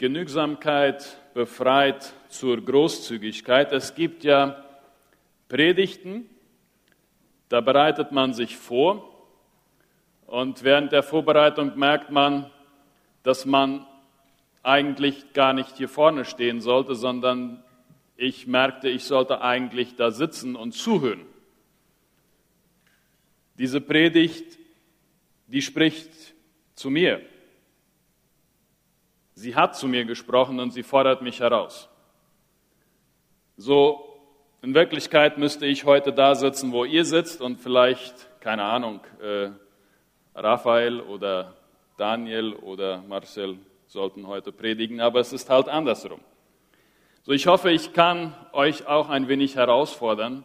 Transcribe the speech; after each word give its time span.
Genügsamkeit 0.00 1.18
befreit 1.34 2.14
zur 2.30 2.64
Großzügigkeit. 2.64 3.70
Es 3.70 3.94
gibt 3.94 4.24
ja 4.24 4.64
Predigten, 5.46 6.24
da 7.50 7.60
bereitet 7.60 8.10
man 8.10 8.32
sich 8.32 8.56
vor 8.56 9.04
und 10.26 10.64
während 10.64 10.92
der 10.92 11.02
Vorbereitung 11.02 11.78
merkt 11.78 12.10
man, 12.10 12.50
dass 13.24 13.44
man 13.44 13.86
eigentlich 14.62 15.34
gar 15.34 15.52
nicht 15.52 15.76
hier 15.76 15.90
vorne 15.90 16.24
stehen 16.24 16.62
sollte, 16.62 16.94
sondern 16.94 17.62
ich 18.16 18.46
merkte, 18.46 18.88
ich 18.88 19.04
sollte 19.04 19.42
eigentlich 19.42 19.96
da 19.96 20.12
sitzen 20.12 20.56
und 20.56 20.72
zuhören. 20.72 21.26
Diese 23.58 23.82
Predigt, 23.82 24.58
die 25.46 25.60
spricht 25.60 26.10
zu 26.74 26.88
mir. 26.88 27.20
Sie 29.40 29.56
hat 29.56 29.74
zu 29.74 29.88
mir 29.88 30.04
gesprochen 30.04 30.60
und 30.60 30.72
sie 30.72 30.82
fordert 30.82 31.22
mich 31.22 31.40
heraus. 31.40 31.88
So, 33.56 34.04
in 34.60 34.74
Wirklichkeit 34.74 35.38
müsste 35.38 35.64
ich 35.64 35.86
heute 35.86 36.12
da 36.12 36.34
sitzen, 36.34 36.72
wo 36.72 36.84
ihr 36.84 37.06
sitzt 37.06 37.40
und 37.40 37.58
vielleicht, 37.58 38.28
keine 38.40 38.64
Ahnung, 38.64 39.00
äh, 39.22 39.48
Raphael 40.34 41.00
oder 41.00 41.54
Daniel 41.96 42.52
oder 42.52 43.02
Marcel 43.08 43.56
sollten 43.86 44.26
heute 44.26 44.52
predigen, 44.52 45.00
aber 45.00 45.20
es 45.20 45.32
ist 45.32 45.48
halt 45.48 45.70
andersrum. 45.70 46.20
So, 47.22 47.32
ich 47.32 47.46
hoffe, 47.46 47.70
ich 47.70 47.94
kann 47.94 48.34
euch 48.52 48.86
auch 48.86 49.08
ein 49.08 49.26
wenig 49.26 49.56
herausfordern. 49.56 50.44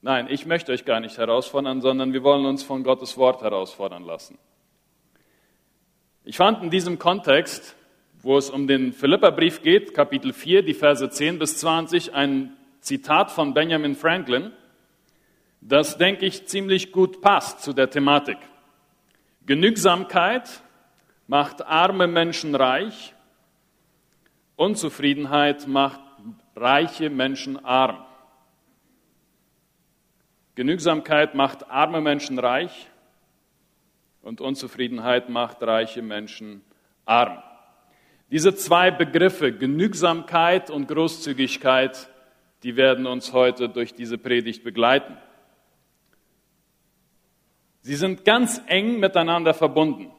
Nein, 0.00 0.28
ich 0.30 0.46
möchte 0.46 0.72
euch 0.72 0.86
gar 0.86 1.00
nicht 1.00 1.18
herausfordern, 1.18 1.82
sondern 1.82 2.14
wir 2.14 2.22
wollen 2.22 2.46
uns 2.46 2.62
von 2.62 2.84
Gottes 2.84 3.18
Wort 3.18 3.42
herausfordern 3.42 4.02
lassen. 4.02 4.38
Ich 6.24 6.38
fand 6.38 6.62
in 6.62 6.70
diesem 6.70 6.98
Kontext 6.98 7.76
wo 8.24 8.38
es 8.38 8.48
um 8.48 8.66
den 8.66 8.94
Philipperbrief 8.94 9.60
geht, 9.60 9.92
Kapitel 9.92 10.32
4, 10.32 10.62
die 10.62 10.72
Verse 10.72 11.08
10 11.08 11.38
bis 11.38 11.58
20, 11.58 12.14
ein 12.14 12.56
Zitat 12.80 13.30
von 13.30 13.52
Benjamin 13.52 13.94
Franklin, 13.94 14.50
das, 15.60 15.98
denke 15.98 16.24
ich, 16.24 16.46
ziemlich 16.46 16.90
gut 16.90 17.20
passt 17.20 17.62
zu 17.62 17.74
der 17.74 17.90
Thematik. 17.90 18.38
Genügsamkeit 19.44 20.62
macht 21.26 21.66
arme 21.66 22.06
Menschen 22.06 22.54
reich, 22.54 23.14
Unzufriedenheit 24.56 25.66
macht 25.66 26.00
reiche 26.56 27.10
Menschen 27.10 27.62
arm. 27.62 28.06
Genügsamkeit 30.54 31.34
macht 31.34 31.68
arme 31.70 32.00
Menschen 32.00 32.38
reich 32.38 32.88
und 34.22 34.40
Unzufriedenheit 34.40 35.28
macht 35.28 35.62
reiche 35.62 36.00
Menschen 36.00 36.62
arm. 37.04 37.42
Diese 38.34 38.56
zwei 38.56 38.90
Begriffe, 38.90 39.52
Genügsamkeit 39.52 40.68
und 40.68 40.88
Großzügigkeit, 40.88 42.10
die 42.64 42.74
werden 42.74 43.06
uns 43.06 43.32
heute 43.32 43.68
durch 43.68 43.94
diese 43.94 44.18
Predigt 44.18 44.64
begleiten. 44.64 45.16
Sie 47.82 47.94
sind 47.94 48.24
ganz 48.24 48.60
eng 48.66 48.98
miteinander 48.98 49.54
verbunden. 49.54 50.10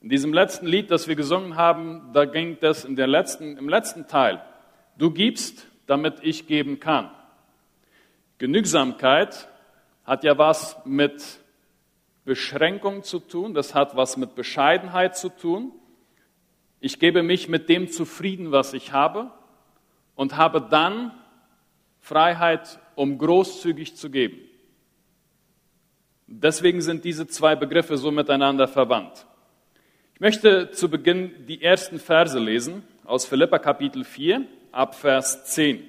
In 0.00 0.10
diesem 0.10 0.32
letzten 0.32 0.68
Lied, 0.68 0.92
das 0.92 1.08
wir 1.08 1.16
gesungen 1.16 1.56
haben, 1.56 2.12
da 2.12 2.24
ging 2.24 2.56
das 2.60 2.84
in 2.84 2.94
der 2.94 3.08
letzten, 3.08 3.56
im 3.56 3.68
letzten 3.68 4.06
Teil. 4.06 4.40
Du 4.96 5.10
gibst, 5.10 5.66
damit 5.88 6.20
ich 6.22 6.46
geben 6.46 6.78
kann. 6.78 7.10
Genügsamkeit 8.38 9.48
hat 10.04 10.22
ja 10.22 10.38
was 10.38 10.76
mit 10.84 11.40
Beschränkung 12.24 13.02
zu 13.02 13.18
tun, 13.18 13.54
das 13.54 13.74
hat 13.74 13.96
was 13.96 14.16
mit 14.16 14.36
Bescheidenheit 14.36 15.16
zu 15.16 15.30
tun. 15.30 15.72
Ich 16.80 16.98
gebe 16.98 17.22
mich 17.22 17.48
mit 17.48 17.68
dem 17.68 17.88
zufrieden, 17.88 18.52
was 18.52 18.74
ich 18.74 18.92
habe 18.92 19.30
und 20.14 20.36
habe 20.36 20.60
dann 20.60 21.12
Freiheit, 22.00 22.78
um 22.94 23.18
großzügig 23.18 23.96
zu 23.96 24.10
geben. 24.10 24.38
Deswegen 26.26 26.80
sind 26.80 27.04
diese 27.04 27.26
zwei 27.26 27.56
Begriffe 27.56 27.96
so 27.96 28.10
miteinander 28.10 28.68
verwandt. 28.68 29.26
Ich 30.14 30.20
möchte 30.20 30.70
zu 30.70 30.88
Beginn 30.88 31.46
die 31.46 31.62
ersten 31.62 31.98
Verse 31.98 32.38
lesen 32.38 32.82
aus 33.04 33.26
Philippa 33.26 33.58
Kapitel 33.58 34.04
4 34.04 34.44
ab 34.72 34.94
Vers 34.94 35.44
10. 35.46 35.88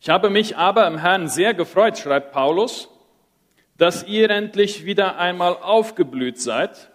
Ich 0.00 0.08
habe 0.08 0.30
mich 0.30 0.56
aber 0.56 0.86
im 0.86 0.98
Herrn 0.98 1.28
sehr 1.28 1.54
gefreut, 1.54 1.98
schreibt 1.98 2.32
Paulus, 2.32 2.88
dass 3.76 4.06
ihr 4.06 4.30
endlich 4.30 4.84
wieder 4.84 5.18
einmal 5.18 5.54
aufgeblüht 5.54 6.40
seid 6.40 6.90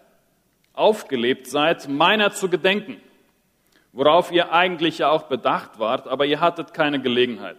aufgelebt 0.73 1.47
seid, 1.47 1.88
meiner 1.88 2.31
zu 2.31 2.50
gedenken, 2.50 2.97
worauf 3.91 4.31
ihr 4.31 4.51
eigentlich 4.51 5.00
ja 5.00 5.09
auch 5.09 5.23
bedacht 5.23 5.79
wart, 5.79 6.07
aber 6.07 6.25
ihr 6.25 6.39
hattet 6.39 6.73
keine 6.73 7.01
Gelegenheit. 7.01 7.57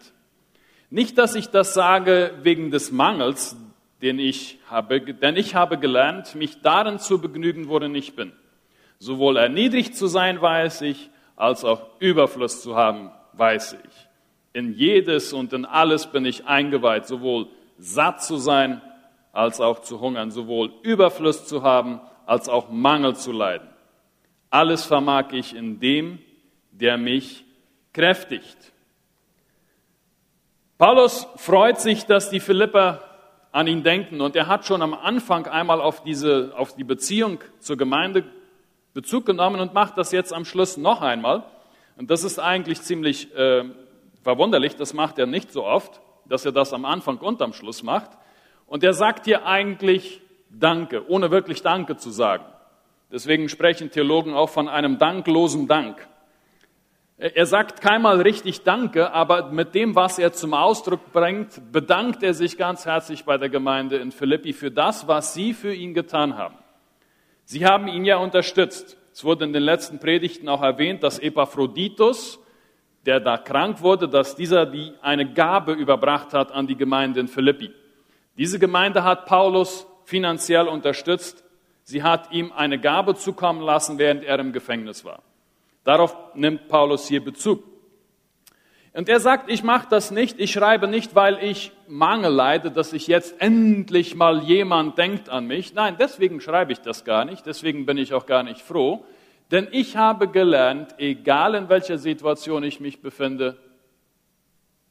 Nicht, 0.90 1.18
dass 1.18 1.34
ich 1.34 1.48
das 1.48 1.74
sage 1.74 2.34
wegen 2.42 2.70
des 2.70 2.92
Mangels, 2.92 3.56
den 4.02 4.18
ich 4.18 4.58
habe, 4.68 5.00
denn 5.00 5.36
ich 5.36 5.54
habe 5.54 5.78
gelernt, 5.78 6.34
mich 6.34 6.60
darin 6.60 6.98
zu 6.98 7.20
begnügen, 7.20 7.68
worin 7.68 7.94
ich 7.94 8.14
bin. 8.14 8.32
Sowohl 8.98 9.36
erniedrigt 9.36 9.96
zu 9.96 10.06
sein, 10.06 10.40
weiß 10.40 10.82
ich, 10.82 11.10
als 11.36 11.64
auch 11.64 11.82
Überfluss 12.00 12.62
zu 12.62 12.76
haben, 12.76 13.10
weiß 13.32 13.78
ich. 13.84 14.08
In 14.52 14.72
jedes 14.72 15.32
und 15.32 15.52
in 15.52 15.64
alles 15.64 16.06
bin 16.06 16.24
ich 16.24 16.46
eingeweiht, 16.46 17.06
sowohl 17.06 17.48
satt 17.78 18.22
zu 18.22 18.36
sein, 18.36 18.80
als 19.32 19.60
auch 19.60 19.80
zu 19.80 20.00
hungern, 20.00 20.30
sowohl 20.30 20.72
Überfluss 20.82 21.46
zu 21.46 21.62
haben, 21.62 22.00
als 22.26 22.48
auch 22.48 22.70
Mangel 22.70 23.16
zu 23.16 23.32
leiden. 23.32 23.68
Alles 24.50 24.84
vermag 24.84 25.32
ich 25.32 25.54
in 25.54 25.80
dem, 25.80 26.18
der 26.70 26.96
mich 26.96 27.44
kräftigt. 27.92 28.72
Paulus 30.78 31.26
freut 31.36 31.80
sich, 31.80 32.06
dass 32.06 32.30
die 32.30 32.40
Philipper 32.40 33.00
an 33.52 33.68
ihn 33.68 33.84
denken 33.84 34.20
und 34.20 34.34
er 34.34 34.48
hat 34.48 34.66
schon 34.66 34.82
am 34.82 34.94
Anfang 34.94 35.46
einmal 35.46 35.80
auf, 35.80 36.02
diese, 36.02 36.52
auf 36.56 36.74
die 36.74 36.84
Beziehung 36.84 37.38
zur 37.60 37.76
Gemeinde 37.76 38.24
Bezug 38.94 39.26
genommen 39.26 39.60
und 39.60 39.74
macht 39.74 39.98
das 39.98 40.12
jetzt 40.12 40.32
am 40.32 40.44
Schluss 40.44 40.76
noch 40.76 41.02
einmal. 41.02 41.44
Und 41.96 42.10
das 42.10 42.22
ist 42.22 42.38
eigentlich 42.38 42.80
ziemlich 42.82 43.34
äh, 43.34 43.64
verwunderlich, 44.22 44.76
das 44.76 44.94
macht 44.94 45.18
er 45.18 45.26
nicht 45.26 45.52
so 45.52 45.64
oft, 45.64 46.00
dass 46.26 46.44
er 46.44 46.52
das 46.52 46.72
am 46.72 46.84
Anfang 46.84 47.18
und 47.18 47.42
am 47.42 47.52
Schluss 47.52 47.82
macht. 47.82 48.10
Und 48.66 48.82
er 48.82 48.92
sagt 48.92 49.26
hier 49.26 49.46
eigentlich 49.46 50.20
Danke, 50.58 51.08
ohne 51.08 51.30
wirklich 51.30 51.62
Danke 51.62 51.96
zu 51.96 52.10
sagen. 52.10 52.44
Deswegen 53.10 53.48
sprechen 53.48 53.90
Theologen 53.90 54.34
auch 54.34 54.48
von 54.48 54.68
einem 54.68 54.98
danklosen 54.98 55.68
Dank. 55.68 56.06
Er 57.16 57.46
sagt 57.46 57.80
keinmal 57.80 58.20
richtig 58.20 58.62
Danke, 58.62 59.12
aber 59.12 59.50
mit 59.50 59.74
dem, 59.74 59.94
was 59.94 60.18
er 60.18 60.32
zum 60.32 60.52
Ausdruck 60.52 61.12
bringt, 61.12 61.72
bedankt 61.72 62.24
er 62.24 62.34
sich 62.34 62.58
ganz 62.58 62.86
herzlich 62.86 63.24
bei 63.24 63.38
der 63.38 63.48
Gemeinde 63.48 63.98
in 63.98 64.10
Philippi 64.10 64.52
für 64.52 64.70
das, 64.70 65.06
was 65.06 65.32
sie 65.32 65.54
für 65.54 65.72
ihn 65.72 65.94
getan 65.94 66.36
haben. 66.36 66.56
Sie 67.44 67.64
haben 67.64 67.86
ihn 67.86 68.04
ja 68.04 68.16
unterstützt. 68.16 68.96
Es 69.12 69.22
wurde 69.22 69.44
in 69.44 69.52
den 69.52 69.62
letzten 69.62 70.00
Predigten 70.00 70.48
auch 70.48 70.62
erwähnt, 70.62 71.04
dass 71.04 71.20
Epaphroditus, 71.20 72.40
der 73.06 73.20
da 73.20 73.38
krank 73.38 73.80
wurde, 73.80 74.08
dass 74.08 74.34
dieser 74.34 74.66
die 74.66 74.92
eine 75.00 75.32
Gabe 75.32 75.72
überbracht 75.72 76.34
hat 76.34 76.50
an 76.50 76.66
die 76.66 76.76
Gemeinde 76.76 77.20
in 77.20 77.28
Philippi. 77.28 77.70
Diese 78.36 78.58
Gemeinde 78.58 79.04
hat 79.04 79.26
Paulus 79.26 79.86
finanziell 80.04 80.68
unterstützt. 80.68 81.44
Sie 81.82 82.02
hat 82.02 82.32
ihm 82.32 82.52
eine 82.52 82.78
Gabe 82.78 83.14
zukommen 83.14 83.60
lassen, 83.60 83.98
während 83.98 84.24
er 84.24 84.38
im 84.38 84.52
Gefängnis 84.52 85.04
war. 85.04 85.22
Darauf 85.84 86.16
nimmt 86.34 86.68
Paulus 86.68 87.08
hier 87.08 87.22
Bezug. 87.22 87.62
Und 88.94 89.08
er 89.08 89.18
sagt, 89.18 89.50
ich 89.50 89.64
mache 89.64 89.88
das 89.90 90.12
nicht, 90.12 90.38
ich 90.38 90.52
schreibe 90.52 90.86
nicht, 90.86 91.16
weil 91.16 91.42
ich 91.42 91.72
Mangel 91.88 92.32
leide, 92.32 92.70
dass 92.70 92.92
ich 92.92 93.08
jetzt 93.08 93.40
endlich 93.40 94.14
mal 94.14 94.44
jemand 94.44 94.96
denkt 94.98 95.28
an 95.28 95.48
mich. 95.48 95.74
Nein, 95.74 95.96
deswegen 95.98 96.40
schreibe 96.40 96.72
ich 96.72 96.78
das 96.78 97.04
gar 97.04 97.24
nicht, 97.24 97.44
deswegen 97.44 97.86
bin 97.86 97.98
ich 97.98 98.14
auch 98.14 98.24
gar 98.24 98.44
nicht 98.44 98.60
froh. 98.60 99.04
Denn 99.50 99.66
ich 99.72 99.96
habe 99.96 100.28
gelernt, 100.28 100.94
egal 100.98 101.56
in 101.56 101.68
welcher 101.68 101.98
Situation 101.98 102.62
ich 102.62 102.78
mich 102.78 103.02
befinde, 103.02 103.58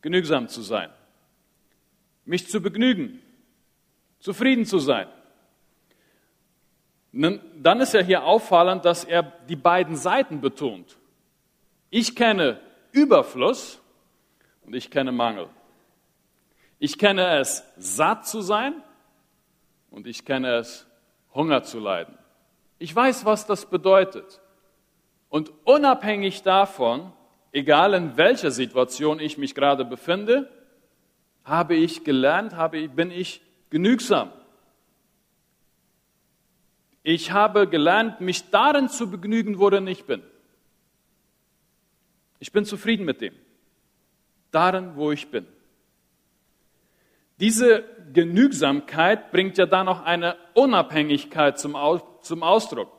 genügsam 0.01 0.49
zu 0.49 0.61
sein, 0.61 0.89
mich 2.25 2.49
zu 2.49 2.61
begnügen, 2.61 3.21
zufrieden 4.23 4.65
zu 4.65 4.79
sein. 4.79 5.07
Dann 7.11 7.81
ist 7.81 7.93
ja 7.93 7.99
hier 7.99 8.23
auffallend, 8.23 8.85
dass 8.85 9.03
er 9.03 9.21
die 9.21 9.57
beiden 9.57 9.97
Seiten 9.97 10.39
betont. 10.39 10.97
Ich 11.89 12.15
kenne 12.15 12.59
Überfluss 12.93 13.81
und 14.65 14.75
ich 14.75 14.89
kenne 14.89 15.11
Mangel. 15.11 15.49
Ich 16.79 16.97
kenne 16.97 17.37
es, 17.37 17.63
satt 17.77 18.25
zu 18.25 18.39
sein 18.41 18.73
und 19.91 20.07
ich 20.07 20.23
kenne 20.23 20.55
es, 20.55 20.87
Hunger 21.35 21.63
zu 21.63 21.79
leiden. 21.79 22.17
Ich 22.79 22.95
weiß, 22.95 23.25
was 23.25 23.45
das 23.45 23.65
bedeutet. 23.65 24.39
Und 25.27 25.51
unabhängig 25.65 26.43
davon, 26.43 27.11
egal 27.51 27.93
in 27.93 28.15
welcher 28.15 28.51
Situation 28.51 29.19
ich 29.19 29.37
mich 29.37 29.53
gerade 29.53 29.83
befinde, 29.83 30.49
habe 31.43 31.75
ich 31.75 32.05
gelernt, 32.05 32.55
habe, 32.55 32.87
bin 32.87 33.11
ich 33.11 33.41
genügsam. 33.73 34.31
Ich 37.01 37.31
habe 37.31 37.67
gelernt, 37.67 38.21
mich 38.21 38.51
darin 38.51 38.87
zu 38.87 39.09
begnügen, 39.09 39.57
worin 39.57 39.87
ich 39.87 40.05
bin. 40.05 40.21
Ich 42.37 42.51
bin 42.51 42.65
zufrieden 42.65 43.03
mit 43.03 43.19
dem. 43.19 43.33
Darin, 44.51 44.95
wo 44.95 45.11
ich 45.11 45.27
bin. 45.29 45.47
Diese 47.39 47.83
Genügsamkeit 48.13 49.31
bringt 49.31 49.57
ja 49.57 49.65
dann 49.65 49.87
noch 49.87 50.03
eine 50.03 50.37
Unabhängigkeit 50.53 51.57
zum, 51.57 51.75
zum 52.21 52.43
Ausdruck. 52.43 52.91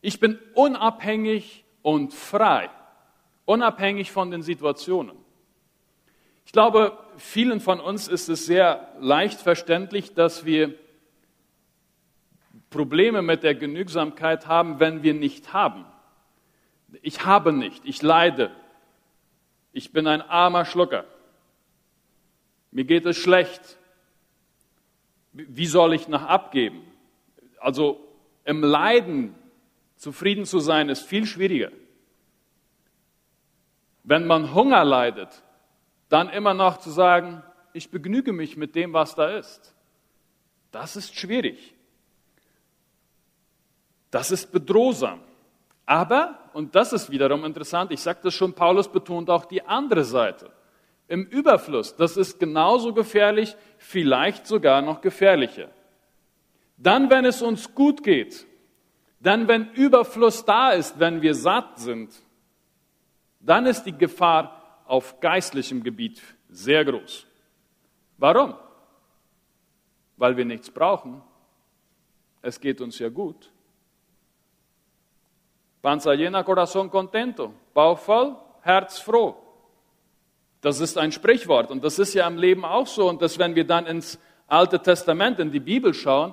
Ich 0.00 0.20
bin 0.20 0.38
unabhängig 0.54 1.66
und 1.82 2.14
frei, 2.14 2.70
unabhängig 3.44 4.10
von 4.10 4.30
den 4.30 4.42
Situationen. 4.42 5.23
Ich 6.44 6.52
glaube, 6.52 6.98
vielen 7.16 7.60
von 7.60 7.80
uns 7.80 8.08
ist 8.08 8.28
es 8.28 8.46
sehr 8.46 8.92
leicht 9.00 9.40
verständlich, 9.40 10.14
dass 10.14 10.44
wir 10.44 10.74
Probleme 12.70 13.22
mit 13.22 13.42
der 13.42 13.54
Genügsamkeit 13.54 14.46
haben, 14.46 14.80
wenn 14.80 15.02
wir 15.02 15.14
nicht 15.14 15.52
haben. 15.52 15.84
Ich 17.02 17.24
habe 17.24 17.52
nicht, 17.52 17.84
ich 17.84 18.02
leide, 18.02 18.50
ich 19.72 19.92
bin 19.92 20.06
ein 20.06 20.22
armer 20.22 20.64
Schlucker, 20.64 21.04
mir 22.72 22.84
geht 22.84 23.06
es 23.06 23.16
schlecht, 23.16 23.78
wie 25.32 25.66
soll 25.66 25.94
ich 25.94 26.08
noch 26.08 26.22
abgeben? 26.22 26.82
Also 27.60 28.00
im 28.44 28.64
Leiden 28.64 29.36
zufrieden 29.94 30.44
zu 30.44 30.58
sein, 30.58 30.88
ist 30.88 31.02
viel 31.06 31.26
schwieriger. 31.26 31.70
Wenn 34.02 34.26
man 34.26 34.52
Hunger 34.52 34.84
leidet, 34.84 35.43
dann 36.14 36.28
immer 36.28 36.54
noch 36.54 36.76
zu 36.76 36.90
sagen, 36.90 37.42
ich 37.72 37.90
begnüge 37.90 38.32
mich 38.32 38.56
mit 38.56 38.76
dem, 38.76 38.92
was 38.92 39.16
da 39.16 39.36
ist. 39.36 39.74
Das 40.70 40.94
ist 40.94 41.16
schwierig. 41.18 41.74
Das 44.12 44.30
ist 44.30 44.52
bedrohsam. 44.52 45.18
Aber, 45.84 46.38
und 46.52 46.76
das 46.76 46.92
ist 46.92 47.10
wiederum 47.10 47.44
interessant, 47.44 47.90
ich 47.90 48.00
sagte 48.00 48.30
schon, 48.30 48.52
Paulus 48.52 48.86
betont 48.86 49.28
auch 49.28 49.44
die 49.44 49.66
andere 49.66 50.04
Seite. 50.04 50.52
Im 51.08 51.24
Überfluss, 51.24 51.96
das 51.96 52.16
ist 52.16 52.38
genauso 52.38 52.94
gefährlich, 52.94 53.56
vielleicht 53.76 54.46
sogar 54.46 54.82
noch 54.82 55.00
gefährlicher. 55.00 55.68
Dann, 56.76 57.10
wenn 57.10 57.24
es 57.24 57.42
uns 57.42 57.74
gut 57.74 58.04
geht, 58.04 58.46
dann, 59.18 59.48
wenn 59.48 59.72
Überfluss 59.72 60.44
da 60.44 60.70
ist, 60.70 61.00
wenn 61.00 61.22
wir 61.22 61.34
satt 61.34 61.80
sind, 61.80 62.14
dann 63.40 63.66
ist 63.66 63.82
die 63.82 63.98
Gefahr 63.98 64.63
auf 64.86 65.20
geistlichem 65.20 65.82
Gebiet 65.82 66.22
sehr 66.48 66.84
groß. 66.84 67.26
Warum? 68.18 68.54
Weil 70.16 70.36
wir 70.36 70.44
nichts 70.44 70.70
brauchen. 70.70 71.22
Es 72.42 72.60
geht 72.60 72.80
uns 72.80 72.98
ja 72.98 73.08
gut. 73.08 73.50
Panza 75.82 76.12
llena, 76.12 76.42
corazón 76.42 76.90
contento. 76.90 77.52
Bauch 77.74 77.98
voll, 77.98 78.36
Herz 78.62 78.98
froh. 78.98 79.36
Das 80.60 80.80
ist 80.80 80.96
ein 80.96 81.12
Sprichwort 81.12 81.70
und 81.70 81.84
das 81.84 81.98
ist 81.98 82.14
ja 82.14 82.26
im 82.26 82.38
Leben 82.38 82.64
auch 82.64 82.86
so. 82.86 83.08
Und 83.08 83.20
dass, 83.20 83.38
wenn 83.38 83.54
wir 83.54 83.66
dann 83.66 83.84
ins 83.84 84.18
Alte 84.46 84.80
Testament, 84.80 85.38
in 85.40 85.50
die 85.50 85.60
Bibel 85.60 85.92
schauen, 85.92 86.32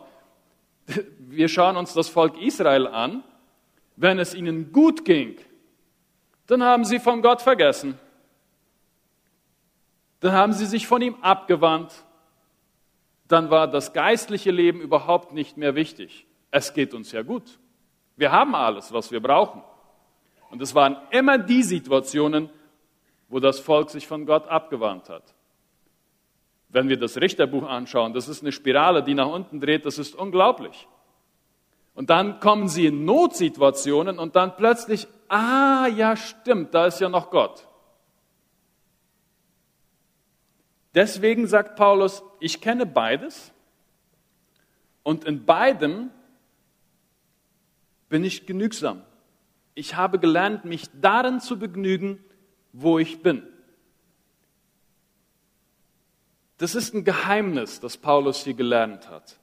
wir 1.20 1.50
schauen 1.50 1.76
uns 1.76 1.94
das 1.94 2.08
Volk 2.08 2.42
Israel 2.42 2.88
an, 2.88 3.24
wenn 3.98 4.20
es 4.20 4.34
ihnen 4.34 4.72
gut 4.72 5.04
ging, 5.04 5.38
dann 6.48 6.64
haben 6.64 6.86
sie 6.86 7.00
von 7.00 7.22
Gott 7.22 7.42
vergessen. 7.42 8.00
Dann 10.22 10.34
haben 10.34 10.54
sie 10.54 10.66
sich 10.66 10.88
von 10.88 11.02
ihm 11.02 11.16
abgewandt. 11.22 12.06
Dann 13.28 13.50
war 13.50 13.68
das 13.68 13.92
geistliche 13.92 14.52
Leben 14.52 14.80
überhaupt 14.80 15.34
nicht 15.34 15.58
mehr 15.58 15.76
wichtig. 15.76 16.26
Es 16.52 16.74
geht 16.74 16.94
uns 16.94 17.12
ja 17.12 17.24
gut. 17.24 17.60
Wir 18.16 18.32
haben 18.32 18.56
alles, 18.56 18.94
was 18.94 19.12
wir 19.12 19.22
brauchen. 19.22 19.64
Und 20.52 20.62
es 20.62 20.76
waren 20.76 20.98
immer 21.10 21.38
die 21.38 21.64
Situationen, 21.64 22.50
wo 23.30 23.40
das 23.40 23.60
Volk 23.60 23.90
sich 23.90 24.08
von 24.08 24.26
Gott 24.26 24.48
abgewandt 24.48 25.10
hat. 25.10 25.34
Wenn 26.70 26.88
wir 26.88 26.98
das 26.98 27.18
Richterbuch 27.18 27.64
anschauen, 27.64 28.14
das 28.14 28.28
ist 28.28 28.44
eine 28.44 28.52
Spirale, 28.52 29.04
die 29.04 29.14
nach 29.14 29.28
unten 29.28 29.60
dreht, 29.60 29.86
das 29.86 29.98
ist 29.98 30.16
unglaublich. 30.16 30.88
Und 31.96 32.10
dann 32.10 32.40
kommen 32.40 32.68
sie 32.68 32.86
in 32.86 33.06
Notsituationen 33.06 34.20
und 34.20 34.36
dann 34.36 34.56
plötzlich, 34.56 35.08
ah 35.30 35.88
ja 35.88 36.16
stimmt, 36.16 36.74
da 36.74 36.86
ist 36.86 37.00
ja 37.00 37.10
noch 37.10 37.32
Gott. 37.32 37.68
Deswegen 40.94 41.48
sagt 41.48 41.76
Paulus, 41.78 42.24
ich 42.40 42.60
kenne 42.62 42.86
beides 42.86 43.52
und 45.04 45.24
in 45.24 45.46
beidem 45.46 46.10
bin 48.10 48.24
ich 48.24 48.46
genügsam. 48.46 49.04
Ich 49.74 49.96
habe 49.96 50.20
gelernt, 50.20 50.66
mich 50.66 50.90
darin 51.00 51.40
zu 51.40 51.58
begnügen, 51.58 52.24
wo 52.74 53.00
ich 53.00 53.22
bin. 53.22 53.48
Das 56.58 56.76
ist 56.76 56.94
ein 56.94 57.04
Geheimnis, 57.04 57.80
das 57.80 57.98
Paulus 57.98 58.44
hier 58.44 58.54
gelernt 58.54 59.10
hat. 59.10 59.40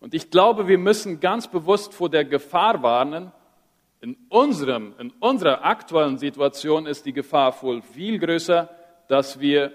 Und 0.00 0.14
ich 0.14 0.30
glaube, 0.30 0.68
wir 0.68 0.78
müssen 0.78 1.20
ganz 1.20 1.48
bewusst 1.48 1.92
vor 1.92 2.08
der 2.08 2.24
Gefahr 2.24 2.82
warnen. 2.82 3.32
In, 4.00 4.16
unserem, 4.28 4.94
in 4.98 5.10
unserer 5.18 5.64
aktuellen 5.64 6.18
Situation 6.18 6.86
ist 6.86 7.04
die 7.04 7.12
Gefahr 7.12 7.60
wohl 7.62 7.82
viel 7.82 8.18
größer, 8.18 8.70
dass 9.08 9.40
wir 9.40 9.72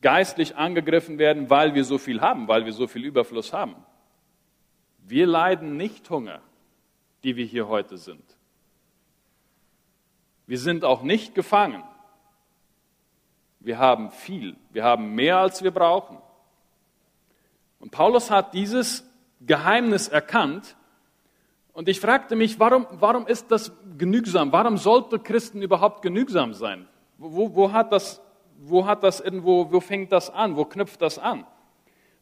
geistlich 0.00 0.56
angegriffen 0.56 1.18
werden, 1.18 1.48
weil 1.48 1.74
wir 1.74 1.84
so 1.84 1.98
viel 1.98 2.20
haben, 2.20 2.48
weil 2.48 2.64
wir 2.66 2.72
so 2.72 2.86
viel 2.86 3.04
Überfluss 3.04 3.52
haben. 3.52 3.76
Wir 5.04 5.26
leiden 5.26 5.76
nicht 5.76 6.08
Hunger, 6.10 6.42
die 7.22 7.36
wir 7.36 7.44
hier 7.44 7.68
heute 7.68 7.96
sind. 7.96 8.24
Wir 10.46 10.58
sind 10.58 10.84
auch 10.84 11.02
nicht 11.02 11.34
gefangen. 11.34 11.82
Wir 13.60 13.78
haben 13.78 14.10
viel. 14.10 14.56
Wir 14.70 14.84
haben 14.84 15.14
mehr, 15.14 15.38
als 15.38 15.62
wir 15.62 15.70
brauchen. 15.70 16.18
Und 17.78 17.90
Paulus 17.90 18.30
hat 18.30 18.54
dieses 18.54 19.08
Geheimnis 19.40 20.08
erkannt. 20.08 20.76
Und 21.72 21.88
ich 21.88 22.00
fragte 22.00 22.36
mich, 22.36 22.58
warum, 22.58 22.86
warum 22.90 23.26
ist 23.26 23.50
das 23.50 23.72
genügsam? 23.96 24.52
Warum 24.52 24.76
sollte 24.78 25.18
Christen 25.18 25.62
überhaupt 25.62 26.02
genügsam 26.02 26.54
sein? 26.54 26.88
Wo, 27.24 27.54
wo, 27.54 27.70
hat 27.70 27.92
das, 27.92 28.20
wo 28.58 28.84
hat 28.84 29.04
das 29.04 29.20
irgendwo, 29.20 29.70
wo 29.70 29.78
fängt 29.78 30.10
das 30.10 30.28
an? 30.28 30.56
Wo 30.56 30.64
knüpft 30.64 31.00
das 31.00 31.20
an? 31.20 31.46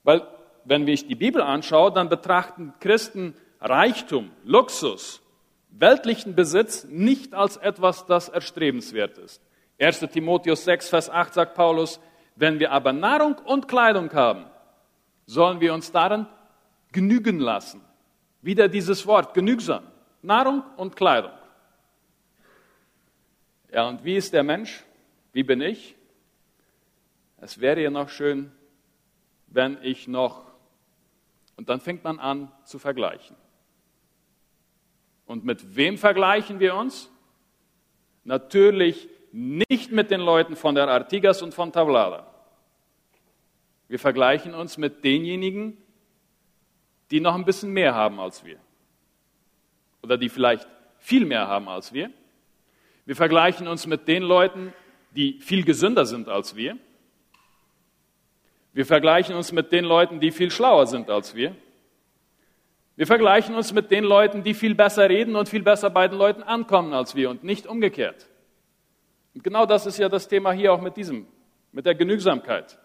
Weil, 0.05 0.23
wenn 0.65 0.87
ich 0.87 1.07
die 1.07 1.15
Bibel 1.15 1.41
anschaue, 1.41 1.91
dann 1.91 2.11
betrachten 2.11 2.75
Christen 2.81 3.35
Reichtum, 3.61 4.31
Luxus, 4.45 5.23
weltlichen 5.71 6.35
Besitz 6.35 6.85
nicht 6.85 7.33
als 7.33 7.57
etwas, 7.57 8.05
das 8.05 8.29
erstrebenswert 8.29 9.17
ist. 9.17 9.41
1. 9.79 10.01
Timotheus 10.13 10.65
6, 10.65 10.91
Vers 10.91 11.09
8 11.09 11.33
sagt 11.33 11.55
Paulus, 11.55 11.99
wenn 12.37 12.59
wir 12.61 12.71
aber 12.71 12.93
Nahrung 12.93 13.37
und 13.47 13.69
Kleidung 13.69 14.13
haben, 14.13 14.45
sollen 15.25 15.61
wir 15.61 15.73
uns 15.73 15.93
darin 15.93 16.27
genügen 16.93 17.41
lassen. 17.41 17.81
Wieder 18.43 18.69
dieses 18.69 19.07
Wort, 19.07 19.33
genügsam. 19.33 19.85
Nahrung 20.21 20.63
und 20.77 20.95
Kleidung. 20.95 21.33
Ja, 23.73 23.89
und 23.89 24.05
wie 24.05 24.17
ist 24.17 24.33
der 24.35 24.43
Mensch? 24.43 24.85
Wie 25.33 25.43
bin 25.43 25.61
ich? 25.61 25.97
Es 27.39 27.61
wäre 27.61 27.83
ja 27.83 27.91
noch 27.91 28.09
schön, 28.09 28.53
wenn 29.47 29.79
ich 29.83 30.09
noch, 30.09 30.45
und 31.57 31.69
dann 31.69 31.81
fängt 31.81 32.05
man 32.05 32.19
an 32.19 32.53
zu 32.65 32.79
vergleichen. 32.79 33.37
Und 35.27 35.45
mit 35.45 35.77
wem 35.77 35.97
vergleichen 35.97 36.61
wir 36.61 36.75
uns? 36.75 37.11
Natürlich 38.25 39.09
nicht 39.33 39.93
mit 39.93 40.11
den 40.11 40.21
Leuten 40.21 40.57
von 40.57 40.75
der 40.75 40.89
Artigas 40.89 41.41
und 41.43 41.55
von 41.55 41.73
Tablada. 41.73 42.27
Wir 43.89 43.99
vergleichen 43.99 44.55
uns 44.55 44.77
mit 44.77 45.05
denjenigen, 45.05 45.77
die 47.11 47.21
noch 47.21 47.35
ein 47.35 47.45
bisschen 47.45 47.71
mehr 47.71 47.95
haben 47.95 48.21
als 48.21 48.45
wir. 48.45 48.59
Oder 50.03 50.17
die 50.17 50.29
vielleicht 50.29 50.67
viel 50.99 51.25
mehr 51.27 51.49
haben 51.49 51.69
als 51.69 51.93
wir. 51.93 52.11
Wir 53.07 53.17
vergleichen 53.17 53.67
uns 53.67 53.87
mit 53.87 54.07
den 54.07 54.23
Leuten, 54.23 54.73
die 55.11 55.41
viel 55.41 55.65
gesünder 55.65 56.07
sind 56.07 56.29
als 56.29 56.57
wir. 56.57 56.77
Wir 58.73 58.87
vergleichen 58.87 59.35
uns 59.35 59.53
mit 59.53 59.73
den 59.73 59.85
Leuten, 59.85 60.21
die 60.21 60.31
viel 60.31 60.51
schlauer 60.51 60.87
sind 60.87 61.11
als 61.11 61.35
wir. 61.35 61.57
Wir 62.97 63.07
vergleichen 63.07 63.55
uns 63.55 63.73
mit 63.73 63.91
den 63.91 64.05
Leuten, 64.05 64.43
die 64.43 64.55
viel 64.55 64.75
besser 64.75 65.09
reden 65.09 65.35
und 65.35 65.49
viel 65.49 65.63
besser 65.63 65.91
bei 65.91 66.07
den 66.07 66.19
Leuten 66.19 66.43
ankommen 66.43 66.93
als 66.93 67.15
wir 67.15 67.31
und 67.31 67.43
nicht 67.43 67.67
umgekehrt. 67.67 68.29
Und 69.35 69.43
genau 69.43 69.67
das 69.67 69.87
ist 69.87 69.99
ja 69.99 70.09
das 70.09 70.29
Thema 70.29 70.53
hier 70.53 70.73
auch 70.73 70.81
mit 70.81 70.97
diesem, 70.97 71.27
mit 71.73 71.87
der 71.87 71.95
Genügsamkeit. 71.95 72.79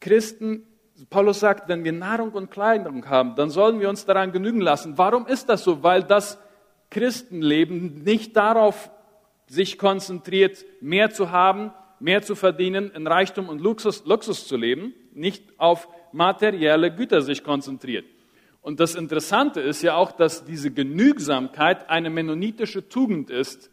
Christen, 0.00 0.66
Paulus 1.10 1.40
sagt, 1.40 1.68
wenn 1.68 1.84
wir 1.84 1.92
Nahrung 1.92 2.30
und 2.32 2.50
Kleidung 2.50 3.08
haben, 3.08 3.34
dann 3.34 3.50
sollen 3.50 3.80
wir 3.80 3.88
uns 3.88 4.04
daran 4.04 4.32
genügen 4.32 4.60
lassen. 4.60 4.98
Warum 4.98 5.26
ist 5.26 5.48
das 5.48 5.64
so? 5.64 5.82
Weil 5.82 6.02
das 6.02 6.38
Christenleben 6.90 8.02
nicht 8.04 8.36
darauf 8.36 8.90
sich 9.52 9.76
konzentriert, 9.76 10.64
mehr 10.80 11.10
zu 11.10 11.30
haben, 11.30 11.72
mehr 12.00 12.22
zu 12.22 12.34
verdienen, 12.34 12.90
in 12.90 13.06
Reichtum 13.06 13.50
und 13.50 13.60
Luxus, 13.60 14.06
Luxus 14.06 14.48
zu 14.48 14.56
leben, 14.56 14.94
nicht 15.12 15.44
auf 15.58 15.88
materielle 16.10 16.90
Güter 16.94 17.20
sich 17.20 17.44
konzentriert. 17.44 18.06
Und 18.62 18.80
das 18.80 18.94
Interessante 18.94 19.60
ist 19.60 19.82
ja 19.82 19.94
auch, 19.94 20.12
dass 20.12 20.46
diese 20.46 20.70
Genügsamkeit 20.70 21.90
eine 21.90 22.08
mennonitische 22.08 22.88
Tugend 22.88 23.28
ist, 23.28 23.70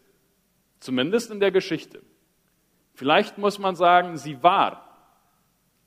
zumindest 0.81 1.31
in 1.31 1.39
der 1.39 1.51
Geschichte. 1.51 2.01
Vielleicht 2.93 3.37
muss 3.37 3.57
man 3.57 3.77
sagen, 3.77 4.17
sie 4.17 4.43
war 4.43 5.13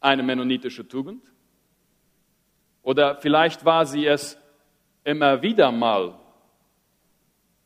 eine 0.00 0.22
mennonitische 0.22 0.88
Tugend. 0.88 1.22
Oder 2.80 3.16
vielleicht 3.16 3.66
war 3.66 3.84
sie 3.84 4.06
es 4.06 4.38
immer 5.04 5.42
wieder 5.42 5.70
mal, 5.70 6.18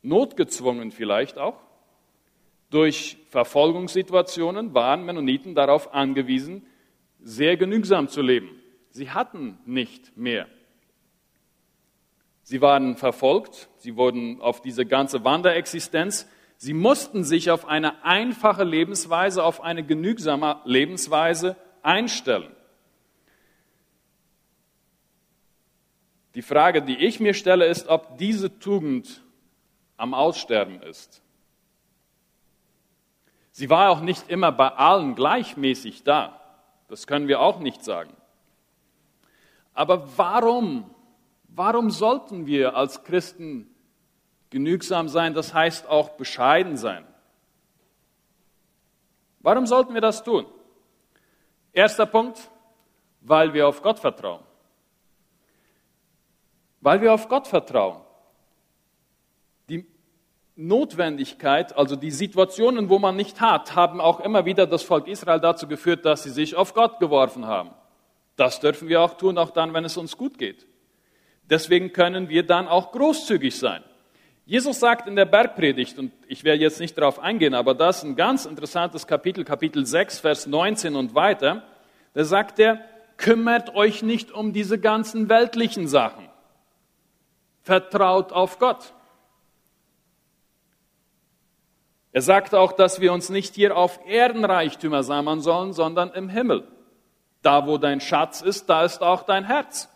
notgezwungen 0.03 0.91
vielleicht 0.91 1.39
auch. 1.39 1.66
Durch 2.71 3.19
Verfolgungssituationen 3.29 4.75
waren 4.75 5.05
Mennoniten 5.05 5.55
darauf 5.55 5.95
angewiesen, 5.95 6.67
sehr 7.21 7.57
genügsam 7.57 8.09
zu 8.09 8.23
leben. 8.23 8.51
Sie 8.91 9.11
hatten 9.11 9.59
nicht 9.65 10.17
mehr. 10.17 10.49
Sie 12.43 12.61
waren 12.61 12.97
verfolgt, 12.97 13.69
sie 13.79 13.97
wurden 13.97 14.41
auf 14.41 14.63
diese 14.63 14.87
ganze 14.87 15.25
Wanderexistenz, 15.25 16.29
sie 16.57 16.75
mussten 16.75 17.25
sich 17.25 17.51
auf 17.51 17.67
eine 17.67 18.05
einfache 18.05 18.65
Lebensweise, 18.65 19.43
auf 19.43 19.61
eine 19.61 19.85
genügsame 19.85 20.61
Lebensweise 20.65 21.57
einstellen. 21.83 22.55
Die 26.37 26.43
Frage, 26.43 26.83
die 26.83 26.97
ich 26.97 27.19
mir 27.19 27.35
stelle, 27.35 27.67
ist, 27.67 27.89
ob 27.89 28.19
diese 28.19 28.59
Tugend 28.59 29.23
am 29.97 30.15
Aussterben 30.15 30.83
ist. 30.83 31.23
Sie 33.57 33.71
war 33.71 33.89
auch 33.89 34.01
nicht 34.01 34.29
immer 34.29 34.53
bei 34.53 34.69
allen 34.69 35.15
gleichmäßig 35.15 36.05
da. 36.05 36.39
Das 36.89 37.07
können 37.07 37.27
wir 37.27 37.41
auch 37.41 37.59
nicht 37.59 37.83
sagen. 37.83 38.13
Aber 39.73 40.19
warum 40.19 40.91
Warum 41.57 41.91
sollten 41.91 42.45
wir 42.45 42.77
als 42.77 43.03
Christen 43.03 43.75
genügsam 44.51 45.09
sein, 45.09 45.33
das 45.33 45.55
heißt 45.55 45.89
auch 45.89 46.11
bescheiden 46.11 46.77
sein? 46.77 47.07
Warum 49.41 49.67
sollten 49.67 49.95
wir 49.95 50.03
das 50.03 50.23
tun? 50.23 50.45
Erster 51.73 52.05
Punkt, 52.05 52.51
weil 53.23 53.55
wir 53.55 53.67
auf 53.67 53.81
Gott 53.81 53.99
vertrauen. 53.99 54.45
Weil 56.83 57.01
wir 57.01 57.15
auf 57.15 57.27
Gott 57.27 57.47
vertrauen. 57.47 58.03
Notwendigkeit, 60.57 61.77
also 61.77 61.97
die 61.97 62.11
Situationen, 62.11 62.89
wo 62.89 62.99
man 62.99 63.15
nicht 63.15 63.43
hat, 63.43 63.77
haben 63.77 64.01
auch 64.01 64.21
immer 64.21 64.47
wieder 64.47 64.67
das 64.67 64.83
Volk 64.83 65.07
Israel 65.07 65.39
dazu 65.39 65.69
geführt, 65.69 66.07
dass 66.07 66.23
sie 66.23 66.31
sich 66.31 66.57
auf 66.57 66.73
Gott 66.73 66.99
geworfen 66.99 67.47
haben. 67.47 67.71
Das 68.37 68.61
dürfen 68.61 68.89
wir 68.89 69.03
auch 69.03 69.15
tun, 69.15 69.37
auch 69.37 69.51
dann, 69.51 69.75
wenn 69.75 69.85
es 69.85 69.99
uns 69.99 70.17
gut 70.17 70.39
geht. 70.39 70.67
Deswegen 71.49 71.93
können 71.93 72.31
wir 72.31 72.45
dann 72.45 72.69
auch 72.69 72.91
großzügig 72.93 73.57
sein. 73.57 73.83
Jesus 74.47 74.81
sagt 74.81 75.09
in 75.09 75.17
der 75.17 75.27
Bergpredigt, 75.27 75.99
und 75.99 76.13
ich 76.27 76.45
werde 76.45 76.63
jetzt 76.63 76.81
nicht 76.81 76.97
darauf 76.97 77.19
eingehen, 77.19 77.53
aber 77.53 77.75
das 77.75 77.99
ist 77.99 78.05
ein 78.05 78.17
ganz 78.17 78.47
interessantes 78.47 79.07
Kapitel, 79.07 79.45
Kapitel 79.45 79.85
6, 79.85 80.21
Vers 80.21 80.47
19 80.47 80.97
und 80.97 81.15
weiter, 81.15 81.65
da 82.15 82.25
sagt 82.25 82.59
er, 82.61 82.81
kümmert 83.17 83.75
euch 83.75 84.03
nicht 84.03 84.33
um 84.33 84.53
diese 84.53 84.79
ganzen 84.79 85.29
weltlichen 85.29 85.89
Sachen. 85.89 86.29
Vertraut 87.63 88.33
auf 88.33 88.59
Gott. 88.59 88.95
Er 92.17 92.23
sagt 92.23 92.55
auch, 92.55 92.73
dass 92.73 93.03
wir 93.03 93.13
uns 93.13 93.29
nicht 93.29 93.57
hier 93.57 93.77
auf 93.77 94.01
Erdenreichtümer 94.07 95.03
sammeln 95.03 95.43
sollen, 95.43 95.75
sondern 95.75 96.15
im 96.15 96.31
Himmel. 96.31 96.67
Da, 97.43 97.67
wo 97.67 97.77
dein 97.77 98.01
Schatz 98.01 98.41
ist, 98.41 98.71
da 98.71 98.87
ist 98.87 99.03
auch 99.03 99.25
dein 99.25 99.45
Herz. 99.45 99.91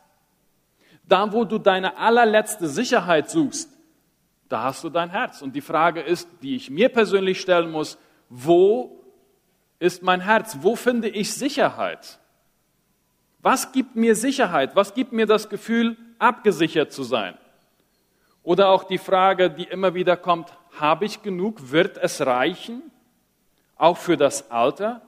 Da, 1.05 1.33
wo 1.33 1.47
du 1.47 1.57
deine 1.57 1.97
allerletzte 1.97 2.69
Sicherheit 2.69 3.31
suchst, 3.31 3.71
da 4.51 4.65
hast 4.65 4.85
du 4.85 4.91
dein 4.91 5.09
Herz. 5.09 5.41
Und 5.41 5.57
die 5.57 5.63
Frage 5.63 6.03
ist, 6.03 6.29
die 6.43 6.57
ich 6.57 6.69
mir 6.69 6.91
persönlich 6.91 7.41
stellen 7.41 7.71
muss, 7.71 7.97
wo 8.29 9.03
ist 9.79 10.03
mein 10.03 10.21
Herz? 10.21 10.59
Wo 10.61 10.77
finde 10.77 11.09
ich 11.09 11.33
Sicherheit? 11.33 12.19
Was 13.39 13.73
gibt 13.73 13.97
mir 13.97 14.15
Sicherheit? 14.15 14.77
Was 14.77 14.93
gibt 14.93 15.13
mir 15.13 15.25
das 15.25 15.49
Gefühl, 15.49 15.97
abgesichert 16.19 16.93
zu 16.93 17.03
sein? 17.03 17.39
Oder 18.43 18.69
auch 18.69 18.85
die 18.85 18.99
Frage, 18.99 19.49
die 19.49 19.65
immer 19.65 19.95
wieder 19.95 20.19
kommt, 20.19 20.53
habe 20.81 21.05
ich 21.05 21.23
genug? 21.23 21.71
Wird 21.71 21.99
es 21.99 22.25
reichen? 22.25 22.83
Auch 23.77 23.97
für 23.97 24.17
das 24.17 24.51
Alter? 24.51 25.03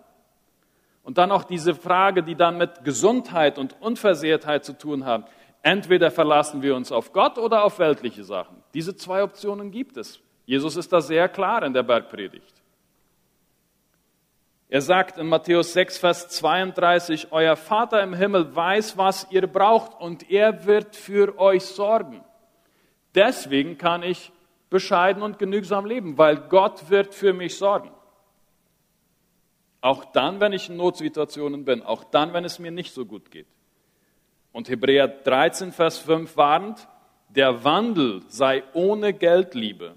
Und 1.02 1.18
dann 1.18 1.32
auch 1.32 1.44
diese 1.44 1.74
Frage, 1.74 2.22
die 2.22 2.36
dann 2.36 2.58
mit 2.58 2.84
Gesundheit 2.84 3.58
und 3.58 3.80
Unversehrtheit 3.80 4.64
zu 4.64 4.78
tun 4.78 5.04
hat. 5.04 5.28
Entweder 5.62 6.10
verlassen 6.10 6.62
wir 6.62 6.76
uns 6.76 6.92
auf 6.92 7.12
Gott 7.12 7.38
oder 7.38 7.64
auf 7.64 7.78
weltliche 7.78 8.24
Sachen. 8.24 8.56
Diese 8.74 8.96
zwei 8.96 9.22
Optionen 9.22 9.70
gibt 9.70 9.96
es. 9.96 10.20
Jesus 10.44 10.76
ist 10.76 10.92
da 10.92 11.00
sehr 11.00 11.28
klar 11.28 11.62
in 11.62 11.72
der 11.72 11.82
Bergpredigt. 11.82 12.62
Er 14.68 14.80
sagt 14.80 15.18
in 15.18 15.26
Matthäus 15.26 15.74
6, 15.74 15.98
Vers 15.98 16.28
32, 16.28 17.30
Euer 17.30 17.56
Vater 17.56 18.02
im 18.02 18.14
Himmel 18.14 18.56
weiß, 18.56 18.96
was 18.96 19.26
ihr 19.30 19.46
braucht 19.46 20.00
und 20.00 20.30
er 20.30 20.64
wird 20.64 20.96
für 20.96 21.38
euch 21.38 21.64
sorgen. 21.64 22.24
Deswegen 23.14 23.76
kann 23.76 24.02
ich 24.02 24.32
bescheiden 24.72 25.22
und 25.22 25.38
genügsam 25.38 25.86
leben, 25.86 26.18
weil 26.18 26.36
Gott 26.36 26.90
wird 26.90 27.14
für 27.14 27.32
mich 27.32 27.56
sorgen. 27.56 27.92
Auch 29.80 30.04
dann, 30.06 30.40
wenn 30.40 30.52
ich 30.52 30.68
in 30.68 30.76
Notsituationen 30.76 31.64
bin, 31.64 31.82
auch 31.82 32.02
dann, 32.02 32.32
wenn 32.32 32.44
es 32.44 32.58
mir 32.58 32.72
nicht 32.72 32.92
so 32.92 33.06
gut 33.06 33.30
geht. 33.30 33.46
Und 34.50 34.68
Hebräer 34.68 35.06
13, 35.06 35.72
Vers 35.72 35.98
5 35.98 36.36
warnt, 36.36 36.88
der 37.28 37.64
Wandel 37.64 38.22
sei 38.28 38.64
ohne 38.72 39.12
Geldliebe. 39.12 39.94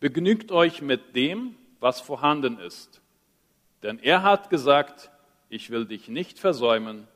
Begnügt 0.00 0.50
euch 0.52 0.82
mit 0.82 1.14
dem, 1.14 1.56
was 1.80 2.00
vorhanden 2.00 2.58
ist. 2.58 3.00
Denn 3.82 3.98
er 3.98 4.22
hat 4.22 4.50
gesagt, 4.50 5.10
ich 5.48 5.70
will 5.70 5.86
dich 5.86 6.08
nicht 6.08 6.38
versäumen 6.38 7.06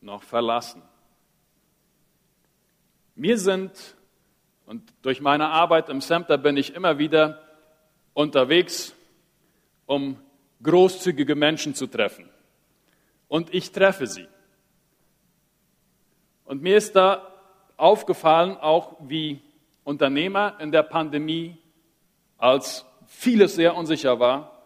noch 0.00 0.22
verlassen. 0.22 0.82
Mir 3.14 3.38
sind, 3.38 3.96
und 4.66 4.82
durch 5.02 5.20
meine 5.20 5.48
Arbeit 5.48 5.88
im 5.88 6.00
Center 6.00 6.36
bin 6.36 6.56
ich 6.56 6.74
immer 6.74 6.98
wieder 6.98 7.40
unterwegs, 8.14 8.94
um 9.86 10.18
großzügige 10.62 11.36
Menschen 11.36 11.74
zu 11.74 11.86
treffen. 11.86 12.28
Und 13.28 13.54
ich 13.54 13.72
treffe 13.72 14.06
sie. 14.06 14.26
Und 16.44 16.62
mir 16.62 16.76
ist 16.76 16.96
da 16.96 17.32
aufgefallen, 17.76 18.56
auch 18.56 18.96
wie 19.00 19.40
Unternehmer 19.84 20.56
in 20.60 20.72
der 20.72 20.82
Pandemie, 20.82 21.56
als 22.38 22.84
vieles 23.06 23.54
sehr 23.54 23.76
unsicher 23.76 24.18
war, 24.18 24.62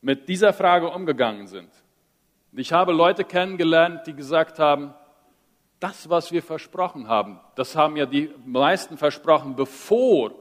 mit 0.00 0.28
dieser 0.28 0.52
Frage 0.52 0.88
umgegangen 0.88 1.46
sind. 1.46 1.70
Ich 2.52 2.72
habe 2.72 2.92
Leute 2.92 3.24
kennengelernt, 3.24 4.06
die 4.06 4.14
gesagt 4.14 4.58
haben, 4.58 4.94
das, 5.80 6.08
was 6.10 6.30
wir 6.30 6.42
versprochen 6.42 7.08
haben, 7.08 7.40
das 7.56 7.74
haben 7.74 7.96
ja 7.96 8.06
die 8.06 8.32
meisten 8.44 8.98
versprochen, 8.98 9.56
bevor 9.56 10.32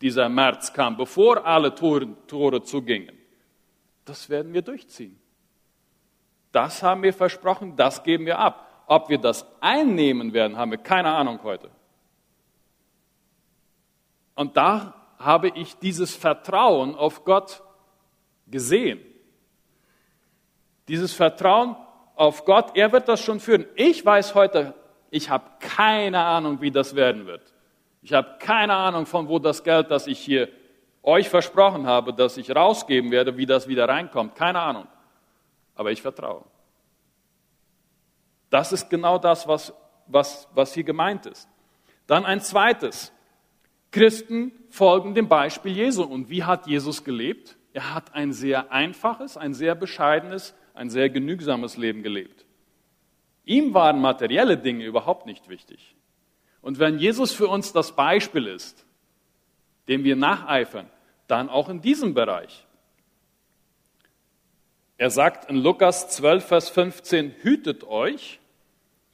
dieser 0.00 0.28
März 0.28 0.72
kam, 0.72 0.96
bevor 0.96 1.44
alle 1.46 1.74
Tore, 1.74 2.06
Tore 2.26 2.62
zugingen. 2.62 3.16
Das 4.04 4.28
werden 4.28 4.52
wir 4.52 4.62
durchziehen. 4.62 5.18
Das 6.50 6.82
haben 6.82 7.02
wir 7.02 7.14
versprochen, 7.14 7.76
das 7.76 8.02
geben 8.02 8.26
wir 8.26 8.38
ab. 8.38 8.84
Ob 8.86 9.08
wir 9.08 9.18
das 9.18 9.46
einnehmen 9.60 10.34
werden, 10.34 10.58
haben 10.58 10.70
wir 10.70 10.78
keine 10.78 11.10
Ahnung 11.14 11.42
heute. 11.42 11.70
Und 14.34 14.56
da 14.56 14.94
habe 15.18 15.48
ich 15.48 15.78
dieses 15.78 16.14
Vertrauen 16.14 16.94
auf 16.94 17.24
Gott 17.24 17.62
gesehen. 18.48 19.00
Dieses 20.88 21.14
Vertrauen 21.14 21.76
auf 22.16 22.44
Gott, 22.44 22.76
er 22.76 22.92
wird 22.92 23.08
das 23.08 23.20
schon 23.22 23.40
führen. 23.40 23.66
Ich 23.76 24.04
weiß 24.04 24.34
heute, 24.34 24.74
ich 25.12 25.28
habe 25.28 25.44
keine 25.60 26.24
Ahnung, 26.24 26.62
wie 26.62 26.70
das 26.70 26.96
werden 26.96 27.26
wird. 27.26 27.52
Ich 28.00 28.14
habe 28.14 28.38
keine 28.38 28.74
Ahnung, 28.74 29.04
von 29.04 29.28
wo 29.28 29.38
das 29.38 29.62
Geld, 29.62 29.90
das 29.90 30.06
ich 30.06 30.18
hier 30.18 30.48
euch 31.02 31.28
versprochen 31.28 31.86
habe, 31.86 32.14
dass 32.14 32.38
ich 32.38 32.50
rausgeben 32.50 33.10
werde, 33.10 33.36
wie 33.36 33.44
das 33.44 33.68
wieder 33.68 33.86
reinkommt. 33.86 34.34
Keine 34.34 34.60
Ahnung. 34.60 34.86
Aber 35.74 35.92
ich 35.92 36.00
vertraue. 36.00 36.44
Das 38.48 38.72
ist 38.72 38.88
genau 38.88 39.18
das, 39.18 39.46
was, 39.46 39.74
was, 40.06 40.48
was 40.54 40.72
hier 40.72 40.84
gemeint 40.84 41.26
ist. 41.26 41.46
Dann 42.06 42.24
ein 42.24 42.40
zweites. 42.40 43.12
Christen 43.90 44.52
folgen 44.70 45.14
dem 45.14 45.28
Beispiel 45.28 45.72
Jesu. 45.72 46.04
Und 46.04 46.30
wie 46.30 46.44
hat 46.44 46.66
Jesus 46.66 47.04
gelebt? 47.04 47.58
Er 47.74 47.94
hat 47.94 48.14
ein 48.14 48.32
sehr 48.32 48.72
einfaches, 48.72 49.36
ein 49.36 49.52
sehr 49.52 49.74
bescheidenes, 49.74 50.54
ein 50.72 50.88
sehr 50.88 51.10
genügsames 51.10 51.76
Leben 51.76 52.02
gelebt. 52.02 52.46
Ihm 53.44 53.74
waren 53.74 54.00
materielle 54.00 54.56
Dinge 54.56 54.84
überhaupt 54.84 55.26
nicht 55.26 55.48
wichtig. 55.48 55.94
Und 56.60 56.78
wenn 56.78 56.98
Jesus 56.98 57.32
für 57.32 57.48
uns 57.48 57.72
das 57.72 57.92
Beispiel 57.92 58.46
ist, 58.46 58.86
dem 59.88 60.04
wir 60.04 60.16
nacheifern, 60.16 60.88
dann 61.26 61.48
auch 61.48 61.68
in 61.68 61.80
diesem 61.80 62.14
Bereich. 62.14 62.66
Er 64.96 65.10
sagt 65.10 65.50
in 65.50 65.56
Lukas 65.56 66.08
12, 66.10 66.46
Vers 66.46 66.70
15, 66.70 67.34
hütet 67.42 67.84
euch, 67.84 68.38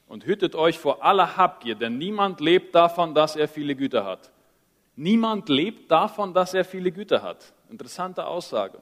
und 0.09 0.25
hütet 0.25 0.55
euch 0.55 0.77
vor 0.77 1.05
aller 1.05 1.37
Habgier, 1.37 1.75
denn 1.75 1.97
niemand 1.97 2.41
lebt 2.41 2.75
davon, 2.75 3.13
dass 3.13 3.35
er 3.35 3.47
viele 3.47 3.75
Güter 3.75 4.03
hat. 4.03 4.31
Niemand 4.95 5.47
lebt 5.49 5.89
davon, 5.91 6.33
dass 6.33 6.53
er 6.53 6.65
viele 6.65 6.91
Güter 6.91 7.21
hat. 7.21 7.53
Interessante 7.69 8.25
Aussage. 8.25 8.79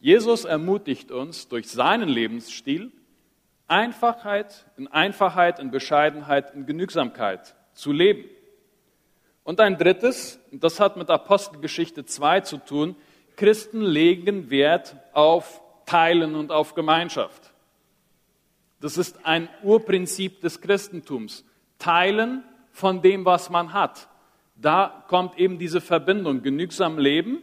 Jesus 0.00 0.44
ermutigt 0.44 1.10
uns 1.10 1.48
durch 1.48 1.68
seinen 1.68 2.08
Lebensstil, 2.08 2.92
Einfachheit, 3.66 4.66
in 4.76 4.88
Einfachheit, 4.88 5.58
in 5.58 5.70
Bescheidenheit, 5.70 6.54
in 6.54 6.66
Genügsamkeit 6.66 7.54
zu 7.72 7.92
leben. 7.92 8.24
Und 9.42 9.60
ein 9.60 9.76
drittes, 9.76 10.38
das 10.52 10.80
hat 10.80 10.96
mit 10.96 11.10
Apostelgeschichte 11.10 12.04
2 12.04 12.40
zu 12.40 12.58
tun, 12.58 12.96
Christen 13.36 13.82
legen 13.82 14.50
Wert 14.50 14.96
auf 15.12 15.60
Teilen 15.86 16.34
und 16.34 16.50
auf 16.50 16.74
Gemeinschaft. 16.74 17.52
Das 18.80 18.96
ist 18.96 19.24
ein 19.24 19.48
Urprinzip 19.62 20.40
des 20.40 20.60
Christentums. 20.60 21.44
Teilen 21.78 22.44
von 22.70 23.02
dem, 23.02 23.24
was 23.24 23.50
man 23.50 23.72
hat. 23.72 24.08
Da 24.56 25.04
kommt 25.08 25.38
eben 25.38 25.58
diese 25.58 25.80
Verbindung, 25.80 26.42
genügsam 26.42 26.98
leben, 26.98 27.40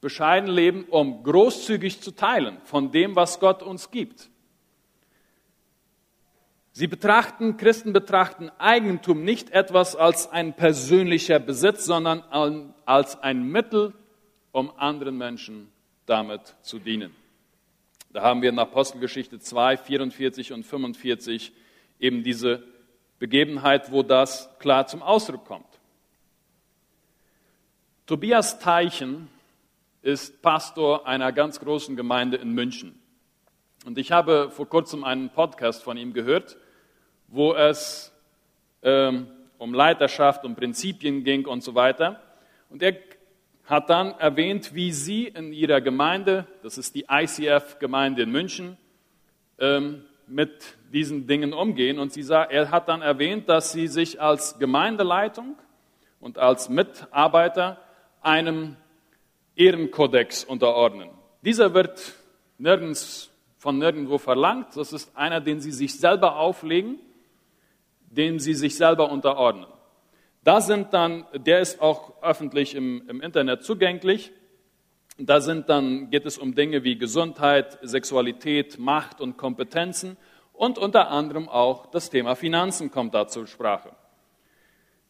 bescheiden 0.00 0.48
leben, 0.48 0.84
um 0.84 1.22
großzügig 1.22 2.00
zu 2.00 2.12
teilen 2.12 2.58
von 2.64 2.90
dem, 2.90 3.16
was 3.16 3.40
Gott 3.40 3.62
uns 3.62 3.90
gibt. 3.90 4.30
Sie 6.76 6.88
betrachten, 6.88 7.56
Christen 7.56 7.92
betrachten 7.92 8.50
Eigentum 8.58 9.22
nicht 9.22 9.50
etwas 9.50 9.94
als 9.94 10.28
ein 10.32 10.54
persönlicher 10.54 11.38
Besitz, 11.38 11.84
sondern 11.84 12.24
als 12.84 13.22
ein 13.22 13.44
Mittel, 13.44 13.94
um 14.50 14.76
anderen 14.76 15.16
Menschen 15.16 15.70
damit 16.04 16.56
zu 16.62 16.80
dienen. 16.80 17.14
Da 18.12 18.22
haben 18.22 18.42
wir 18.42 18.48
in 18.48 18.58
Apostelgeschichte 18.58 19.38
2, 19.38 19.76
44 19.76 20.52
und 20.52 20.64
45 20.64 21.52
eben 22.00 22.24
diese 22.24 22.64
Begebenheit, 23.20 23.92
wo 23.92 24.02
das 24.02 24.50
klar 24.58 24.88
zum 24.88 25.00
Ausdruck 25.00 25.44
kommt. 25.44 25.78
Tobias 28.06 28.58
Teichen 28.58 29.28
ist 30.02 30.42
Pastor 30.42 31.06
einer 31.06 31.30
ganz 31.30 31.60
großen 31.60 31.94
Gemeinde 31.94 32.36
in 32.36 32.50
München. 32.50 33.00
Und 33.86 33.96
ich 33.96 34.10
habe 34.10 34.50
vor 34.50 34.68
kurzem 34.68 35.04
einen 35.04 35.30
Podcast 35.30 35.84
von 35.84 35.96
ihm 35.96 36.12
gehört 36.14 36.56
wo 37.28 37.54
es 37.54 38.12
ähm, 38.82 39.26
um 39.58 39.72
Leiterschaft, 39.72 40.44
um 40.44 40.54
Prinzipien 40.54 41.24
ging 41.24 41.46
und 41.46 41.62
so 41.62 41.74
weiter. 41.74 42.20
Und 42.70 42.82
er 42.82 42.96
hat 43.64 43.88
dann 43.88 44.12
erwähnt, 44.18 44.74
wie 44.74 44.92
sie 44.92 45.26
in 45.26 45.52
ihrer 45.52 45.80
Gemeinde, 45.80 46.46
das 46.62 46.76
ist 46.76 46.94
die 46.94 47.06
ICF-Gemeinde 47.10 48.22
in 48.22 48.30
München, 48.30 48.76
ähm, 49.58 50.02
mit 50.26 50.76
diesen 50.92 51.26
Dingen 51.26 51.52
umgehen. 51.52 51.98
Und 51.98 52.12
sie 52.12 52.22
sah, 52.22 52.44
er 52.44 52.70
hat 52.70 52.88
dann 52.88 53.02
erwähnt, 53.02 53.48
dass 53.48 53.72
sie 53.72 53.88
sich 53.88 54.20
als 54.20 54.58
Gemeindeleitung 54.58 55.56
und 56.20 56.38
als 56.38 56.68
Mitarbeiter 56.68 57.78
einem 58.20 58.76
Ehrenkodex 59.56 60.44
unterordnen. 60.44 61.10
Dieser 61.42 61.74
wird 61.74 62.14
nirgends, 62.58 63.30
von 63.56 63.78
nirgendwo 63.78 64.18
verlangt. 64.18 64.76
Das 64.76 64.92
ist 64.92 65.16
einer, 65.16 65.40
den 65.40 65.60
sie 65.60 65.72
sich 65.72 65.98
selber 65.98 66.36
auflegen 66.36 66.98
dem 68.16 68.38
sie 68.38 68.54
sich 68.54 68.76
selber 68.76 69.10
unterordnen. 69.10 69.66
Da 70.42 70.60
sind 70.60 70.92
dann, 70.92 71.24
der 71.34 71.60
ist 71.60 71.80
auch 71.80 72.22
öffentlich 72.22 72.74
im, 72.74 73.02
im 73.08 73.20
Internet 73.20 73.64
zugänglich. 73.64 74.30
Da 75.16 75.40
sind 75.40 75.68
dann, 75.68 76.10
geht 76.10 76.26
es 76.26 76.38
um 76.38 76.54
Dinge 76.54 76.84
wie 76.84 76.98
Gesundheit, 76.98 77.78
Sexualität, 77.82 78.78
Macht 78.78 79.20
und 79.20 79.36
Kompetenzen 79.36 80.16
und 80.52 80.78
unter 80.78 81.10
anderem 81.10 81.48
auch 81.48 81.86
das 81.86 82.10
Thema 82.10 82.34
Finanzen 82.34 82.90
kommt 82.90 83.14
da 83.14 83.26
zur 83.26 83.46
Sprache. 83.46 83.90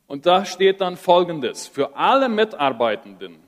Und 0.06 0.26
da 0.26 0.44
steht 0.44 0.80
dann 0.80 0.96
Folgendes. 0.96 1.66
Für 1.66 1.96
alle 1.96 2.28
Mitarbeitenden 2.28 3.38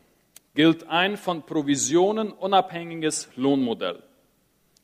gilt 0.54 0.88
ein 0.88 1.16
von 1.16 1.44
Provisionen 1.44 2.32
unabhängiges 2.32 3.28
Lohnmodell. 3.36 4.02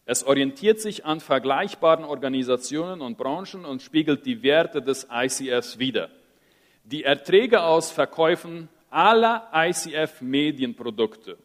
Es 0.04 0.24
orientiert 0.24 0.80
sich 0.80 1.04
an 1.04 1.20
vergleichbaren 1.20 2.04
Organisationen 2.04 3.00
und 3.00 3.16
Branchen 3.16 3.64
und 3.64 3.82
spiegelt 3.82 4.26
die 4.26 4.42
Werte 4.42 4.82
des 4.82 5.06
ICFs 5.10 5.78
wider. 5.78 6.10
Die 6.84 7.04
Erträge 7.04 7.62
aus 7.62 7.92
Verkäufen 7.92 8.68
aller 8.90 9.48
ICF-Medienprodukte, 9.54 11.38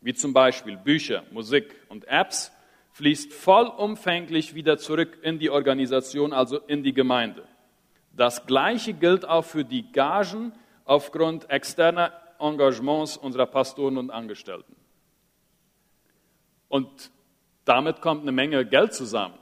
wie 0.00 0.14
zum 0.14 0.32
Beispiel 0.32 0.76
Bücher, 0.76 1.24
Musik 1.32 1.74
und 1.88 2.06
Apps, 2.06 2.52
fließt 2.92 3.32
vollumfänglich 3.32 4.54
wieder 4.54 4.78
zurück 4.78 5.18
in 5.22 5.40
die 5.40 5.50
Organisation, 5.50 6.32
also 6.32 6.58
in 6.58 6.84
die 6.84 6.94
Gemeinde. 6.94 7.44
Das 8.12 8.46
Gleiche 8.46 8.92
gilt 8.92 9.24
auch 9.24 9.44
für 9.44 9.64
die 9.64 9.90
Gagen 9.90 10.52
aufgrund 10.84 11.50
externer 11.50 12.12
Engagements 12.38 13.16
unserer 13.16 13.46
Pastoren 13.46 13.98
und 13.98 14.10
Angestellten. 14.10 14.76
Und 16.68 17.10
damit 17.64 18.00
kommt 18.00 18.22
eine 18.22 18.32
Menge 18.32 18.64
Geld 18.66 18.94
zusammen. 18.94 19.38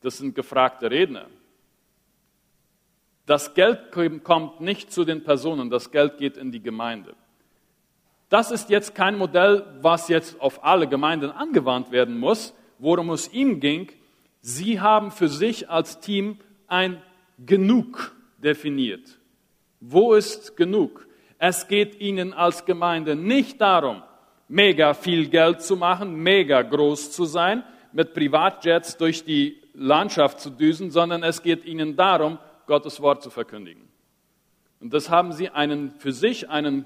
Das 0.00 0.18
sind 0.18 0.34
gefragte 0.34 0.90
Redner. 0.90 1.26
Das 3.26 3.54
Geld 3.54 3.90
kommt 4.22 4.60
nicht 4.60 4.92
zu 4.92 5.04
den 5.04 5.24
Personen, 5.24 5.68
das 5.68 5.90
Geld 5.90 6.18
geht 6.18 6.36
in 6.36 6.52
die 6.52 6.62
Gemeinde. 6.62 7.14
Das 8.28 8.50
ist 8.50 8.70
jetzt 8.70 8.94
kein 8.94 9.18
Modell, 9.18 9.64
was 9.80 10.08
jetzt 10.08 10.40
auf 10.40 10.64
alle 10.64 10.88
Gemeinden 10.88 11.30
angewandt 11.30 11.90
werden 11.90 12.18
muss. 12.18 12.54
Worum 12.78 13.10
es 13.10 13.32
ihm 13.32 13.60
ging, 13.60 13.90
sie 14.42 14.80
haben 14.80 15.10
für 15.10 15.28
sich 15.28 15.70
als 15.70 16.00
Team 16.00 16.38
ein 16.66 17.00
Genug 17.38 18.14
definiert. 18.38 19.18
Wo 19.80 20.14
ist 20.14 20.56
genug? 20.56 21.06
Es 21.38 21.68
geht 21.68 22.00
ihnen 22.00 22.32
als 22.32 22.64
Gemeinde 22.64 23.14
nicht 23.14 23.60
darum, 23.60 24.02
mega 24.48 24.94
viel 24.94 25.28
Geld 25.28 25.62
zu 25.62 25.76
machen, 25.76 26.14
mega 26.14 26.62
groß 26.62 27.12
zu 27.12 27.24
sein, 27.24 27.64
mit 27.92 28.14
Privatjets 28.14 28.96
durch 28.96 29.24
die 29.24 29.60
Landschaft 29.74 30.40
zu 30.40 30.50
düsen, 30.50 30.90
sondern 30.90 31.22
es 31.22 31.42
geht 31.42 31.64
ihnen 31.64 31.96
darum, 31.96 32.38
Gottes 32.66 33.00
Wort 33.00 33.22
zu 33.22 33.30
verkündigen. 33.30 33.88
Und 34.80 34.92
das 34.92 35.10
haben 35.10 35.32
sie 35.32 35.48
einen, 35.50 35.90
für 35.92 36.12
sich 36.12 36.50
einen 36.50 36.84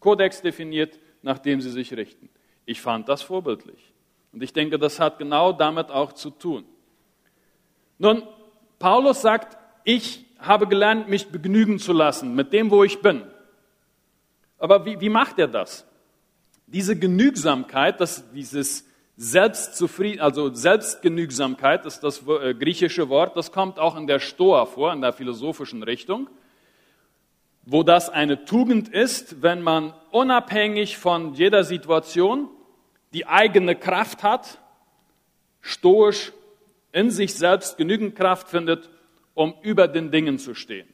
Kodex 0.00 0.42
definiert, 0.42 0.98
nach 1.22 1.38
dem 1.38 1.60
sie 1.60 1.70
sich 1.70 1.92
richten. 1.92 2.28
Ich 2.64 2.80
fand 2.80 3.08
das 3.08 3.22
vorbildlich. 3.22 3.92
Und 4.32 4.42
ich 4.42 4.52
denke, 4.52 4.78
das 4.78 5.00
hat 5.00 5.18
genau 5.18 5.52
damit 5.52 5.90
auch 5.90 6.12
zu 6.12 6.30
tun. 6.30 6.64
Nun, 7.98 8.22
Paulus 8.78 9.22
sagt, 9.22 9.58
ich 9.84 10.24
habe 10.38 10.68
gelernt, 10.68 11.08
mich 11.08 11.28
begnügen 11.28 11.78
zu 11.78 11.92
lassen 11.92 12.34
mit 12.34 12.52
dem, 12.52 12.70
wo 12.70 12.84
ich 12.84 13.00
bin. 13.00 13.24
Aber 14.58 14.84
wie, 14.84 15.00
wie 15.00 15.08
macht 15.08 15.38
er 15.38 15.48
das? 15.48 15.87
Diese 16.70 16.98
Genügsamkeit, 16.98 17.98
das, 17.98 18.30
dieses 18.32 18.86
Selbstzufrieden, 19.16 20.20
also 20.20 20.52
Selbstgenügsamkeit 20.52 21.86
ist 21.86 22.00
das 22.00 22.22
äh, 22.28 22.54
griechische 22.54 23.08
Wort, 23.08 23.36
das 23.36 23.52
kommt 23.52 23.78
auch 23.78 23.96
in 23.96 24.06
der 24.06 24.20
Stoa 24.20 24.66
vor, 24.66 24.92
in 24.92 25.00
der 25.00 25.14
philosophischen 25.14 25.82
Richtung, 25.82 26.28
wo 27.64 27.82
das 27.82 28.10
eine 28.10 28.44
Tugend 28.44 28.88
ist, 28.90 29.42
wenn 29.42 29.62
man 29.62 29.94
unabhängig 30.10 30.98
von 30.98 31.34
jeder 31.34 31.64
Situation 31.64 32.48
die 33.14 33.26
eigene 33.26 33.74
Kraft 33.74 34.22
hat, 34.22 34.58
stoisch 35.62 36.32
in 36.92 37.10
sich 37.10 37.34
selbst 37.34 37.78
genügend 37.78 38.14
Kraft 38.14 38.48
findet, 38.48 38.90
um 39.32 39.54
über 39.62 39.88
den 39.88 40.10
Dingen 40.10 40.38
zu 40.38 40.54
stehen. 40.54 40.88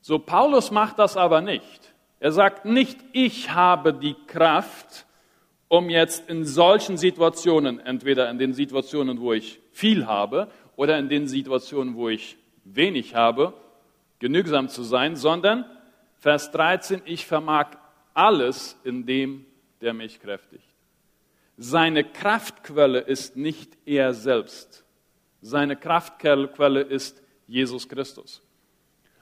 So 0.00 0.18
Paulus 0.18 0.70
macht 0.70 0.98
das 0.98 1.18
aber 1.18 1.42
nicht. 1.42 1.94
Er 2.20 2.32
sagt 2.32 2.64
nicht, 2.64 2.98
ich 3.12 3.50
habe 3.50 3.94
die 3.94 4.16
Kraft, 4.26 5.06
um 5.68 5.90
jetzt 5.90 6.28
in 6.28 6.44
solchen 6.44 6.96
Situationen, 6.96 7.78
entweder 7.78 8.28
in 8.30 8.38
den 8.38 8.54
Situationen, 8.54 9.20
wo 9.20 9.32
ich 9.32 9.60
viel 9.72 10.06
habe 10.06 10.50
oder 10.76 10.98
in 10.98 11.08
den 11.08 11.28
Situationen, 11.28 11.94
wo 11.94 12.08
ich 12.08 12.36
wenig 12.64 13.14
habe, 13.14 13.54
genügsam 14.18 14.68
zu 14.68 14.82
sein, 14.82 15.14
sondern 15.14 15.64
Vers 16.16 16.50
13, 16.50 17.02
ich 17.04 17.26
vermag 17.26 17.76
alles 18.14 18.76
in 18.82 19.06
dem, 19.06 19.46
der 19.80 19.94
mich 19.94 20.20
kräftigt. 20.20 20.64
Seine 21.56 22.04
Kraftquelle 22.04 23.00
ist 23.00 23.36
nicht 23.36 23.76
er 23.84 24.14
selbst. 24.14 24.84
Seine 25.40 25.76
Kraftquelle 25.76 26.80
ist 26.80 27.22
Jesus 27.46 27.88
Christus. 27.88 28.42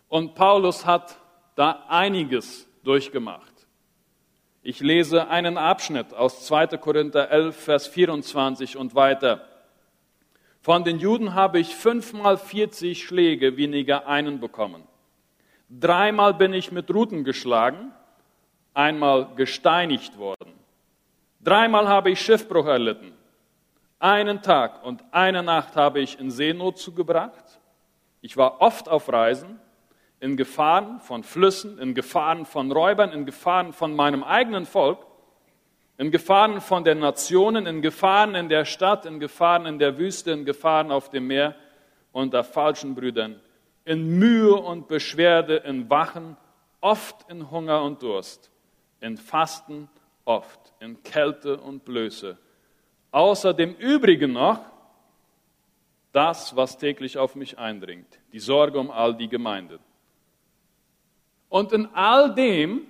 Und 0.08 0.34
Paulus 0.34 0.86
hat 0.86 1.18
da 1.54 1.84
einiges 1.88 2.66
durchgemacht. 2.86 3.52
Ich 4.62 4.80
lese 4.80 5.28
einen 5.28 5.58
Abschnitt 5.58 6.14
aus 6.14 6.46
2. 6.46 6.78
Korinther 6.78 7.30
11, 7.30 7.56
Vers 7.56 7.86
24 7.86 8.76
und 8.76 8.94
weiter. 8.94 9.46
Von 10.60 10.82
den 10.82 10.98
Juden 10.98 11.34
habe 11.34 11.60
ich 11.60 11.74
fünfmal 11.74 12.36
40 12.36 13.04
Schläge 13.04 13.56
weniger 13.56 14.06
einen 14.08 14.40
bekommen. 14.40 14.82
Dreimal 15.68 16.34
bin 16.34 16.52
ich 16.52 16.72
mit 16.72 16.92
Ruten 16.92 17.22
geschlagen, 17.22 17.92
einmal 18.74 19.34
gesteinigt 19.36 20.18
worden. 20.18 20.52
Dreimal 21.40 21.86
habe 21.86 22.10
ich 22.10 22.20
Schiffbruch 22.20 22.66
erlitten. 22.66 23.12
Einen 23.98 24.42
Tag 24.42 24.84
und 24.84 25.04
eine 25.12 25.42
Nacht 25.42 25.76
habe 25.76 26.00
ich 26.00 26.18
in 26.18 26.30
Seenot 26.30 26.78
zugebracht. 26.78 27.60
Ich 28.20 28.36
war 28.36 28.60
oft 28.60 28.88
auf 28.88 29.12
Reisen, 29.12 29.60
in 30.20 30.36
Gefahren 30.36 31.00
von 31.00 31.22
Flüssen, 31.22 31.78
in 31.78 31.94
Gefahren 31.94 32.46
von 32.46 32.72
Räubern, 32.72 33.12
in 33.12 33.26
Gefahren 33.26 33.72
von 33.72 33.94
meinem 33.94 34.24
eigenen 34.24 34.66
Volk, 34.66 35.06
in 35.98 36.10
Gefahren 36.10 36.60
von 36.60 36.84
den 36.84 36.98
Nationen, 36.98 37.66
in 37.66 37.82
Gefahren 37.82 38.34
in 38.34 38.48
der 38.48 38.64
Stadt, 38.64 39.06
in 39.06 39.20
Gefahren 39.20 39.66
in 39.66 39.78
der 39.78 39.98
Wüste, 39.98 40.32
in 40.32 40.44
Gefahren 40.44 40.90
auf 40.90 41.10
dem 41.10 41.26
Meer 41.26 41.54
unter 42.12 42.44
falschen 42.44 42.94
Brüdern, 42.94 43.40
in 43.84 44.18
Mühe 44.18 44.54
und 44.54 44.88
Beschwerde, 44.88 45.56
in 45.56 45.88
Wachen, 45.90 46.36
oft 46.80 47.30
in 47.30 47.50
Hunger 47.50 47.82
und 47.82 48.02
Durst, 48.02 48.50
in 49.00 49.16
Fasten 49.16 49.88
oft, 50.24 50.72
in 50.80 51.02
Kälte 51.02 51.58
und 51.58 51.84
Blöße. 51.84 52.36
Außer 53.10 53.54
dem 53.54 53.74
Übrigen 53.74 54.32
noch 54.32 54.60
das, 56.12 56.56
was 56.56 56.78
täglich 56.78 57.18
auf 57.18 57.34
mich 57.34 57.58
eindringt, 57.58 58.18
die 58.32 58.38
Sorge 58.38 58.78
um 58.78 58.90
all 58.90 59.14
die 59.14 59.28
Gemeinde. 59.28 59.78
Und 61.48 61.72
in 61.72 61.86
all 61.94 62.34
dem, 62.34 62.86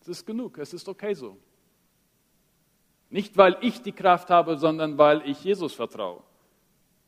es 0.00 0.08
ist 0.08 0.26
genug, 0.26 0.58
es 0.58 0.72
ist 0.72 0.88
okay 0.88 1.14
so. 1.14 1.36
Nicht, 3.10 3.36
weil 3.36 3.56
ich 3.60 3.82
die 3.82 3.92
Kraft 3.92 4.30
habe, 4.30 4.58
sondern 4.58 4.98
weil 4.98 5.28
ich 5.28 5.42
Jesus 5.44 5.74
vertraue, 5.74 6.22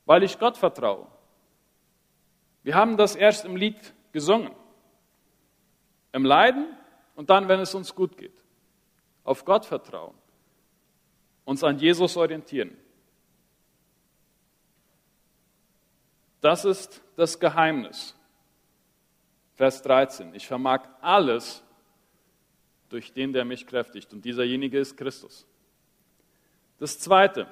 weil 0.04 0.22
ich 0.22 0.38
Gott 0.38 0.56
vertraue. 0.56 1.06
Wir 2.62 2.74
haben 2.74 2.96
das 2.96 3.14
erst 3.14 3.44
im 3.44 3.56
Lied 3.56 3.94
gesungen. 4.12 4.52
Im 6.12 6.24
Leiden 6.24 6.66
und 7.14 7.30
dann, 7.30 7.48
wenn 7.48 7.60
es 7.60 7.74
uns 7.74 7.94
gut 7.94 8.16
geht. 8.16 8.32
Auf 9.24 9.44
Gott 9.44 9.66
vertrauen. 9.66 10.14
Uns 11.44 11.62
an 11.62 11.78
Jesus 11.78 12.16
orientieren. 12.16 12.76
Das 16.40 16.64
ist 16.64 17.02
das 17.16 17.38
Geheimnis. 17.38 18.16
Vers 19.56 19.82
13. 19.82 20.34
Ich 20.34 20.46
vermag 20.46 20.82
alles 21.00 21.62
durch 22.88 23.12
den, 23.12 23.32
der 23.32 23.44
mich 23.44 23.66
kräftigt. 23.66 24.12
Und 24.12 24.24
dieserjenige 24.24 24.78
ist 24.78 24.96
Christus. 24.96 25.46
Das 26.78 26.98
Zweite. 26.98 27.48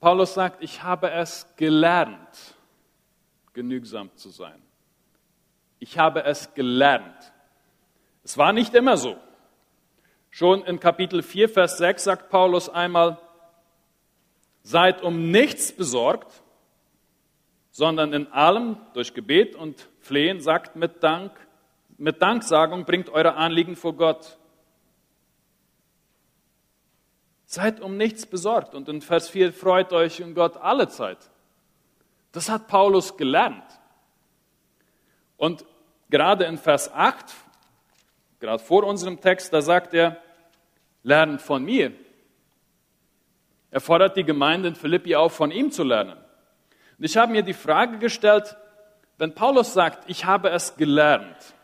Paulus 0.00 0.34
sagt, 0.34 0.62
ich 0.62 0.82
habe 0.82 1.10
es 1.10 1.46
gelernt, 1.56 2.56
genügsam 3.52 4.14
zu 4.16 4.30
sein. 4.30 4.60
Ich 5.78 5.98
habe 5.98 6.24
es 6.24 6.54
gelernt. 6.54 7.32
Es 8.24 8.38
war 8.38 8.52
nicht 8.52 8.74
immer 8.74 8.96
so. 8.96 9.16
Schon 10.30 10.64
in 10.64 10.80
Kapitel 10.80 11.22
4, 11.22 11.48
Vers 11.48 11.78
6 11.78 12.04
sagt 12.04 12.30
Paulus 12.30 12.68
einmal, 12.68 13.18
seid 14.62 15.02
um 15.02 15.30
nichts 15.30 15.72
besorgt, 15.72 16.42
sondern 17.70 18.12
in 18.12 18.28
allem 18.32 18.76
durch 18.94 19.14
Gebet 19.14 19.56
und 19.56 19.88
Flehen 20.02 20.40
sagt 20.40 20.74
mit 20.76 21.02
Dank, 21.02 21.32
mit 21.96 22.20
Danksagung 22.20 22.84
bringt 22.84 23.08
eure 23.08 23.34
Anliegen 23.34 23.76
vor 23.76 23.94
Gott. 23.94 24.36
Seid 27.46 27.80
um 27.80 27.96
nichts 27.96 28.26
besorgt 28.26 28.74
und 28.74 28.88
in 28.88 29.00
Vers 29.00 29.30
4 29.30 29.52
freut 29.52 29.92
euch 29.92 30.18
in 30.18 30.34
Gott 30.34 30.56
alle 30.56 30.88
Zeit. 30.88 31.30
Das 32.32 32.48
hat 32.48 32.66
Paulus 32.66 33.16
gelernt. 33.16 33.62
Und 35.36 35.64
gerade 36.10 36.46
in 36.46 36.58
Vers 36.58 36.92
8, 36.92 37.32
gerade 38.40 38.62
vor 38.62 38.84
unserem 38.84 39.20
Text, 39.20 39.52
da 39.52 39.62
sagt 39.62 39.94
er, 39.94 40.20
lernt 41.04 41.40
von 41.40 41.64
mir. 41.64 41.92
Er 43.70 43.80
fordert 43.80 44.16
die 44.16 44.24
Gemeinde 44.24 44.68
in 44.68 44.74
Philippi 44.74 45.14
auf, 45.14 45.32
von 45.32 45.52
ihm 45.52 45.70
zu 45.70 45.84
lernen. 45.84 46.18
Und 46.98 47.04
ich 47.04 47.16
habe 47.16 47.30
mir 47.30 47.42
die 47.42 47.54
Frage 47.54 47.98
gestellt, 47.98 48.56
wenn 49.22 49.36
Paulus 49.36 49.72
sagt, 49.72 50.10
ich 50.10 50.24
habe 50.24 50.50
es 50.50 50.74
gelernt, 50.74 51.54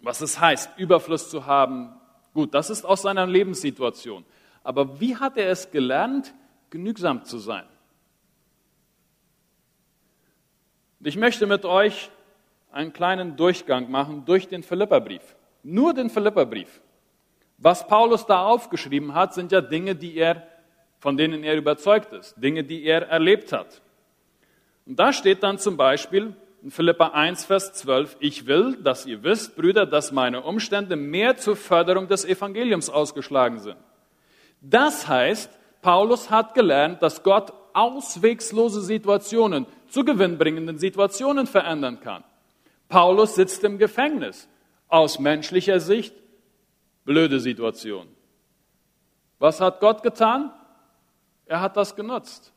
was 0.00 0.20
es 0.20 0.40
heißt, 0.40 0.76
Überfluss 0.78 1.30
zu 1.30 1.46
haben, 1.46 1.94
gut, 2.34 2.54
das 2.54 2.70
ist 2.70 2.84
aus 2.84 3.02
seiner 3.02 3.24
Lebenssituation. 3.24 4.24
Aber 4.64 4.98
wie 5.00 5.14
hat 5.14 5.36
er 5.36 5.48
es 5.48 5.70
gelernt, 5.70 6.34
genügsam 6.68 7.24
zu 7.24 7.38
sein? 7.38 7.62
Ich 10.98 11.16
möchte 11.16 11.46
mit 11.46 11.64
euch 11.64 12.10
einen 12.72 12.92
kleinen 12.92 13.36
Durchgang 13.36 13.88
machen 13.88 14.24
durch 14.24 14.48
den 14.48 14.64
Philipperbrief. 14.64 15.36
Nur 15.62 15.94
den 15.94 16.10
Philipperbrief. 16.10 16.80
Was 17.58 17.86
Paulus 17.86 18.26
da 18.26 18.44
aufgeschrieben 18.44 19.14
hat, 19.14 19.34
sind 19.34 19.52
ja 19.52 19.60
Dinge, 19.60 19.94
die 19.94 20.16
er, 20.16 20.48
von 20.98 21.16
denen 21.16 21.44
er 21.44 21.54
überzeugt 21.54 22.12
ist, 22.12 22.34
Dinge, 22.42 22.64
die 22.64 22.82
er 22.82 23.06
erlebt 23.06 23.52
hat. 23.52 23.82
Und 24.90 24.98
da 24.98 25.12
steht 25.12 25.44
dann 25.44 25.56
zum 25.56 25.76
Beispiel 25.76 26.34
in 26.64 26.72
Philippa 26.72 27.10
1, 27.10 27.44
Vers 27.44 27.74
12, 27.74 28.16
ich 28.18 28.48
will, 28.48 28.76
dass 28.82 29.06
ihr 29.06 29.22
wisst, 29.22 29.54
Brüder, 29.54 29.86
dass 29.86 30.10
meine 30.10 30.42
Umstände 30.42 30.96
mehr 30.96 31.36
zur 31.36 31.54
Förderung 31.54 32.08
des 32.08 32.24
Evangeliums 32.24 32.90
ausgeschlagen 32.90 33.60
sind. 33.60 33.76
Das 34.60 35.06
heißt, 35.06 35.48
Paulus 35.80 36.28
hat 36.28 36.54
gelernt, 36.54 37.00
dass 37.02 37.22
Gott 37.22 37.52
auswegslose 37.72 38.82
Situationen 38.82 39.66
zu 39.90 40.04
gewinnbringenden 40.04 40.76
Situationen 40.76 41.46
verändern 41.46 42.00
kann. 42.00 42.24
Paulus 42.88 43.36
sitzt 43.36 43.62
im 43.62 43.78
Gefängnis. 43.78 44.48
Aus 44.88 45.20
menschlicher 45.20 45.78
Sicht 45.78 46.12
blöde 47.04 47.38
Situation. 47.38 48.08
Was 49.38 49.60
hat 49.60 49.78
Gott 49.78 50.02
getan? 50.02 50.50
Er 51.46 51.60
hat 51.60 51.76
das 51.76 51.94
genutzt. 51.94 52.52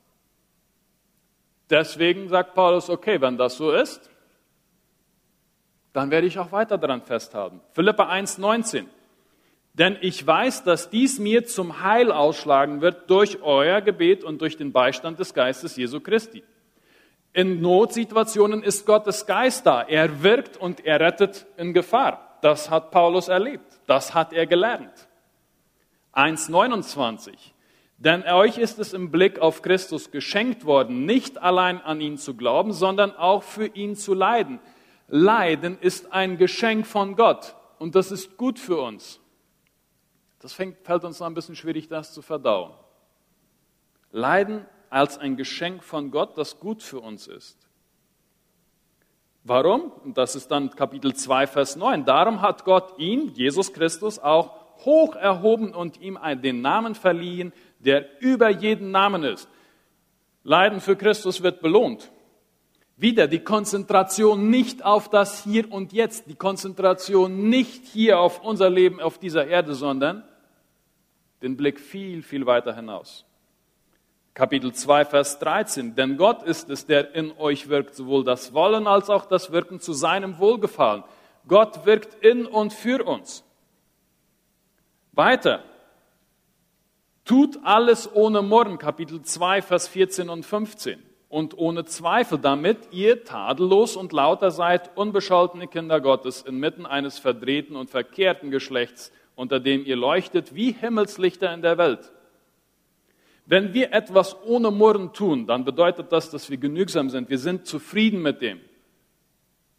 Deswegen 1.69 2.29
sagt 2.29 2.53
Paulus, 2.53 2.89
okay, 2.89 3.19
wenn 3.21 3.37
das 3.37 3.57
so 3.57 3.71
ist, 3.71 4.09
dann 5.93 6.11
werde 6.11 6.27
ich 6.27 6.39
auch 6.39 6.51
weiter 6.51 6.77
daran 6.77 7.01
festhalten. 7.01 7.61
Philippa 7.71 8.11
1,19. 8.11 8.85
Denn 9.73 9.97
ich 10.01 10.25
weiß, 10.25 10.63
dass 10.63 10.89
dies 10.89 11.17
mir 11.19 11.45
zum 11.45 11.81
Heil 11.81 12.11
ausschlagen 12.11 12.81
wird 12.81 13.09
durch 13.09 13.41
euer 13.41 13.81
Gebet 13.81 14.23
und 14.23 14.41
durch 14.41 14.57
den 14.57 14.71
Beistand 14.71 15.19
des 15.19 15.33
Geistes 15.33 15.75
Jesu 15.75 15.99
Christi. 15.99 16.43
In 17.31 17.61
Notsituationen 17.61 18.61
ist 18.61 18.85
Gottes 18.85 19.25
Geist 19.25 19.65
da. 19.65 19.81
Er 19.81 20.21
wirkt 20.21 20.57
und 20.57 20.85
er 20.85 20.99
rettet 20.99 21.47
in 21.57 21.73
Gefahr. 21.73 22.37
Das 22.41 22.69
hat 22.69 22.91
Paulus 22.91 23.27
erlebt. 23.27 23.79
Das 23.87 24.13
hat 24.13 24.33
er 24.33 24.45
gelernt. 24.45 25.07
1,29. 26.13 27.31
Denn 27.97 28.23
euch 28.23 28.57
ist 28.57 28.79
es 28.79 28.93
im 28.93 29.11
Blick 29.11 29.39
auf 29.39 29.61
Christus 29.61 30.11
geschenkt 30.11 30.65
worden, 30.65 31.05
nicht 31.05 31.37
allein 31.37 31.81
an 31.81 32.01
ihn 32.01 32.17
zu 32.17 32.35
glauben, 32.35 32.73
sondern 32.73 33.15
auch 33.15 33.43
für 33.43 33.67
ihn 33.67 33.95
zu 33.95 34.13
leiden. 34.13 34.59
Leiden 35.07 35.77
ist 35.79 36.11
ein 36.11 36.37
Geschenk 36.37 36.87
von 36.87 37.15
Gott 37.15 37.55
und 37.79 37.95
das 37.95 38.11
ist 38.11 38.37
gut 38.37 38.59
für 38.59 38.81
uns. 38.81 39.19
Das 40.39 40.53
fängt, 40.53 40.85
fällt 40.85 41.05
uns 41.05 41.19
noch 41.19 41.27
ein 41.27 41.33
bisschen 41.33 41.55
schwierig, 41.55 41.87
das 41.87 42.13
zu 42.13 42.21
verdauen. 42.21 42.73
Leiden 44.11 44.65
als 44.89 45.17
ein 45.17 45.37
Geschenk 45.37 45.83
von 45.83 46.11
Gott, 46.11 46.37
das 46.37 46.59
gut 46.59 46.83
für 46.83 46.99
uns 46.99 47.27
ist. 47.27 47.57
Warum? 49.43 49.91
Und 50.03 50.17
das 50.17 50.35
ist 50.35 50.49
dann 50.51 50.69
Kapitel 50.69 51.13
2, 51.13 51.47
Vers 51.47 51.75
9. 51.75 52.05
Darum 52.05 52.41
hat 52.41 52.63
Gott 52.63 52.97
ihn, 52.97 53.33
Jesus 53.33 53.73
Christus, 53.73 54.19
auch 54.19 54.63
hoch 54.85 55.15
erhoben 55.15 55.73
und 55.73 55.99
ihm 55.99 56.17
den 56.41 56.61
Namen 56.61 56.95
verliehen, 56.95 57.53
der 57.83 58.21
über 58.21 58.49
jeden 58.49 58.91
Namen 58.91 59.23
ist. 59.23 59.47
Leiden 60.43 60.81
für 60.81 60.95
Christus 60.95 61.43
wird 61.43 61.61
belohnt. 61.61 62.11
Wieder 62.95 63.27
die 63.27 63.39
Konzentration 63.39 64.49
nicht 64.49 64.85
auf 64.85 65.09
das 65.09 65.43
Hier 65.43 65.71
und 65.71 65.93
Jetzt, 65.93 66.27
die 66.27 66.35
Konzentration 66.35 67.49
nicht 67.49 67.85
hier 67.85 68.19
auf 68.19 68.43
unser 68.43 68.69
Leben 68.69 68.99
auf 68.99 69.17
dieser 69.17 69.47
Erde, 69.47 69.73
sondern 69.73 70.23
den 71.41 71.57
Blick 71.57 71.79
viel, 71.79 72.21
viel 72.21 72.45
weiter 72.45 72.75
hinaus. 72.75 73.25
Kapitel 74.33 74.73
2, 74.73 75.05
Vers 75.05 75.39
13. 75.39 75.95
Denn 75.95 76.17
Gott 76.17 76.43
ist 76.43 76.69
es, 76.69 76.85
der 76.85 77.13
in 77.13 77.31
euch 77.37 77.69
wirkt, 77.69 77.95
sowohl 77.95 78.23
das 78.23 78.53
Wollen 78.53 78.87
als 78.87 79.09
auch 79.09 79.25
das 79.25 79.51
Wirken 79.51 79.79
zu 79.79 79.93
seinem 79.93 80.39
Wohlgefallen. 80.39 81.03
Gott 81.47 81.85
wirkt 81.85 82.23
in 82.23 82.45
und 82.45 82.73
für 82.73 83.03
uns. 83.03 83.43
Weiter. 85.11 85.63
Tut 87.25 87.59
alles 87.63 88.13
ohne 88.13 88.41
Murren, 88.41 88.77
Kapitel 88.77 89.21
2, 89.21 89.61
Vers 89.61 89.87
14 89.87 90.29
und 90.29 90.45
15. 90.45 91.01
Und 91.29 91.57
ohne 91.57 91.85
Zweifel, 91.85 92.37
damit 92.37 92.77
ihr 92.91 93.23
tadellos 93.23 93.95
und 93.95 94.11
lauter 94.11 94.51
seid, 94.51 94.95
unbescholtene 94.97 95.67
Kinder 95.67 96.01
Gottes 96.01 96.41
inmitten 96.41 96.85
eines 96.85 97.17
verdrehten 97.17 97.75
und 97.75 97.89
verkehrten 97.89 98.51
Geschlechts, 98.51 99.11
unter 99.35 99.59
dem 99.59 99.85
ihr 99.85 99.95
leuchtet 99.95 100.53
wie 100.53 100.73
Himmelslichter 100.73 101.53
in 101.53 101.61
der 101.61 101.77
Welt. 101.77 102.11
Wenn 103.45 103.73
wir 103.73 103.93
etwas 103.93 104.35
ohne 104.43 104.69
Murren 104.69 105.13
tun, 105.13 105.47
dann 105.47 105.65
bedeutet 105.65 106.11
das, 106.11 106.29
dass 106.29 106.49
wir 106.49 106.57
genügsam 106.57 107.09
sind. 107.09 107.29
Wir 107.29 107.39
sind 107.39 107.65
zufrieden 107.65 108.21
mit 108.21 108.41
dem. 108.41 108.59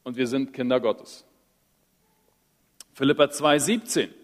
Und 0.02 0.16
wir 0.16 0.26
sind 0.26 0.52
Kinder 0.52 0.80
Gottes. 0.80 1.24
Philippa 2.94 3.30
2, 3.30 3.59
17. 3.59 4.14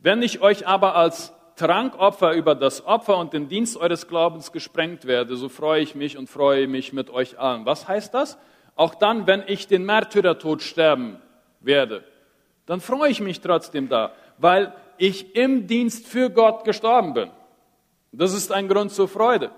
Wenn 0.00 0.22
ich 0.22 0.40
euch 0.40 0.66
aber 0.66 0.96
als 0.96 1.32
Trankopfer 1.56 2.32
über 2.32 2.54
das 2.54 2.84
Opfer 2.84 3.16
und 3.18 3.32
den 3.32 3.48
Dienst 3.48 3.76
eures 3.76 4.08
Glaubens 4.08 4.50
gesprengt 4.50 5.04
werde, 5.04 5.36
so 5.36 5.48
freue 5.48 5.82
ich 5.82 5.94
mich 5.94 6.18
und 6.18 6.28
freue 6.28 6.66
mich 6.66 6.92
mit 6.92 7.10
euch 7.10 7.38
allen. 7.38 7.64
Was 7.64 7.86
heißt 7.86 8.12
das? 8.12 8.38
Auch 8.74 8.94
dann, 8.94 9.26
wenn 9.26 9.44
ich 9.46 9.68
den 9.68 9.84
Märtyrertod 9.84 10.62
sterben 10.62 11.20
werde, 11.60 12.04
dann 12.66 12.80
freue 12.80 13.10
ich 13.10 13.20
mich 13.20 13.40
trotzdem 13.40 13.88
da, 13.88 14.12
weil 14.38 14.74
ich 14.98 15.36
im 15.36 15.66
Dienst 15.66 16.08
für 16.08 16.30
Gott 16.30 16.64
gestorben 16.64 17.14
bin. 17.14 17.30
Das 18.10 18.32
ist 18.32 18.52
ein 18.52 18.68
Grund 18.68 18.92
zur 18.92 19.08
Freude. 19.08 19.50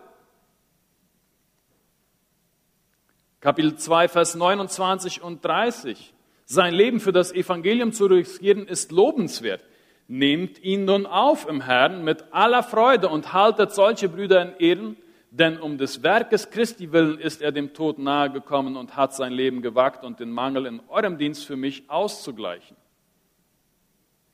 Kapitel 3.41 3.77
2, 3.77 4.09
Vers 4.09 4.35
29 4.35 5.23
und 5.23 5.45
30. 5.45 6.15
Sein 6.47 6.75
Leben 6.75 7.01
für 7.01 7.13
das 7.13 7.33
Evangelium 7.33 7.93
zu 7.93 8.07
riskieren 8.07 8.67
ist 8.67 8.93
lobenswert. 8.93 9.63
Nehmt 10.09 10.63
ihn 10.63 10.85
nun 10.85 11.05
auf 11.07 11.49
im 11.49 11.61
Herrn 11.61 12.05
mit 12.05 12.25
aller 12.31 12.63
Freude 12.63 13.09
und 13.09 13.33
haltet 13.33 13.73
solche 13.73 14.09
Brüder 14.09 14.43
in 14.43 14.57
Ehren, 14.59 14.97
denn 15.31 15.59
um 15.59 15.79
des 15.79 16.03
Werkes 16.03 16.51
Christi 16.51 16.93
willen 16.93 17.19
ist 17.19 17.43
er 17.43 17.53
dem 17.53 17.75
Tod 17.75 17.99
nahegekommen 17.99 18.77
und 18.77 18.97
hat 18.97 19.15
sein 19.15 19.33
Leben 19.33 19.63
gewagt 19.63 20.05
und 20.05 20.21
den 20.21 20.31
Mangel 20.31 20.67
in 20.67 20.81
eurem 20.89 21.19
Dienst 21.19 21.45
für 21.45 21.57
mich 21.57 21.91
auszugleichen. 21.91 22.77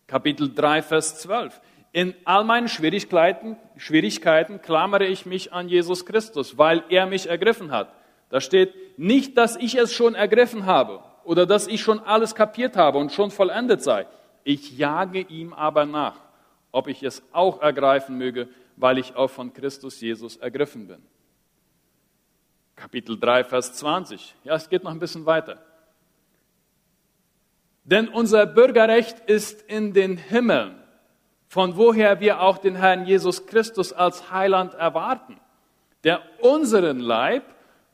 Kapitel 0.07 0.53
3, 0.55 0.83
Vers 0.83 1.21
12. 1.21 1.61
In 1.93 2.15
all 2.25 2.45
meinen 2.45 2.69
Schwierigkeiten, 2.69 3.57
Schwierigkeiten 3.77 4.61
klammere 4.61 5.07
ich 5.07 5.27
mich 5.27 5.53
an 5.53 5.69
Jesus 5.69 6.07
Christus, 6.07 6.59
weil 6.59 6.85
er 6.91 7.07
mich 7.07 7.29
ergriffen 7.29 7.71
hat. 7.71 7.95
Da 8.29 8.41
steht 8.41 8.99
nicht, 8.99 9.37
dass 9.37 9.57
ich 9.57 9.75
es 9.75 9.93
schon 9.93 10.15
ergriffen 10.15 10.67
habe 10.67 11.03
oder 11.25 11.47
dass 11.47 11.67
ich 11.67 11.81
schon 11.81 12.01
alles 12.01 12.35
kapiert 12.35 12.77
habe 12.77 12.99
und 12.99 13.13
schon 13.13 13.31
vollendet 13.31 13.83
sei. 13.83 14.07
Ich 14.45 14.77
jage 14.77 15.21
ihm 15.21 15.53
aber 15.53 15.87
nach, 15.87 16.17
ob 16.73 16.89
ich 16.89 17.03
es 17.03 17.23
auch 17.33 17.61
ergreifen 17.61 18.19
möge, 18.19 18.49
weil 18.77 18.99
ich 18.99 19.15
auch 19.15 19.31
von 19.31 19.53
Christus 19.53 20.01
Jesus 20.01 20.37
ergriffen 20.37 20.89
bin. 20.89 21.03
Kapitel 22.75 23.19
3, 23.19 23.45
Vers 23.45 23.75
20. 23.75 24.35
Ja, 24.45 24.55
es 24.55 24.69
geht 24.69 24.83
noch 24.83 24.91
ein 24.91 24.99
bisschen 24.99 25.27
weiter. 25.27 25.63
Denn 27.85 28.09
unser 28.09 28.47
Bürgerrecht 28.47 29.21
ist 29.27 29.63
in 29.63 29.93
den 29.93 30.17
Himmeln, 30.17 30.77
von 31.49 31.77
woher 31.77 32.21
wir 32.21 32.41
auch 32.41 32.59
den 32.59 32.77
Herrn 32.77 33.07
Jesus 33.07 33.47
Christus 33.47 33.93
als 33.93 34.31
Heiland 34.31 34.75
erwarten, 34.75 35.39
der 36.05 36.23
unseren 36.41 36.99
Leib 36.99 37.45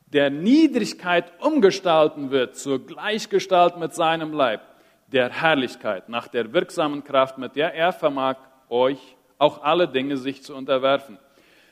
der 0.07 0.29
Niedrigkeit 0.29 1.31
umgestalten 1.39 2.31
wird 2.31 2.55
zur 2.55 2.85
Gleichgestalt 2.85 3.77
mit 3.77 3.93
seinem 3.93 4.33
Leib, 4.33 4.61
der 5.11 5.29
Herrlichkeit, 5.29 6.09
nach 6.09 6.27
der 6.27 6.53
wirksamen 6.53 7.03
Kraft, 7.03 7.37
mit 7.37 7.55
der 7.55 7.73
er 7.73 7.93
vermag, 7.93 8.37
euch 8.69 9.17
auch 9.37 9.63
alle 9.63 9.87
Dinge 9.87 10.17
sich 10.17 10.43
zu 10.43 10.55
unterwerfen. 10.55 11.17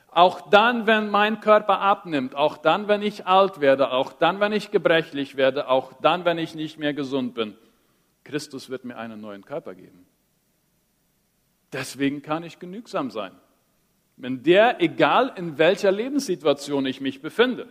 Auch 0.09 0.49
dann, 0.49 0.87
wenn 0.87 1.09
mein 1.09 1.41
Körper 1.41 1.79
abnimmt, 1.79 2.33
auch 2.33 2.57
dann, 2.57 2.87
wenn 2.87 3.01
ich 3.01 3.27
alt 3.27 3.59
werde, 3.59 3.91
auch 3.91 4.13
dann, 4.13 4.39
wenn 4.39 4.53
ich 4.53 4.71
gebrechlich 4.71 5.37
werde, 5.37 5.67
auch 5.69 5.93
dann, 6.01 6.25
wenn 6.25 6.37
ich 6.37 6.55
nicht 6.55 6.79
mehr 6.79 6.93
gesund 6.93 7.35
bin, 7.35 7.55
Christus 8.23 8.69
wird 8.69 8.83
mir 8.83 8.97
einen 8.97 9.21
neuen 9.21 9.45
Körper 9.45 9.75
geben. 9.75 10.05
Deswegen 11.71 12.21
kann 12.21 12.43
ich 12.43 12.59
genügsam 12.59 13.11
sein. 13.11 13.33
Wenn 14.15 14.41
der, 14.41 14.81
egal 14.81 15.33
in 15.35 15.57
welcher 15.57 15.91
Lebenssituation 15.91 16.85
ich 16.85 17.01
mich 17.01 17.21
befinde, 17.21 17.67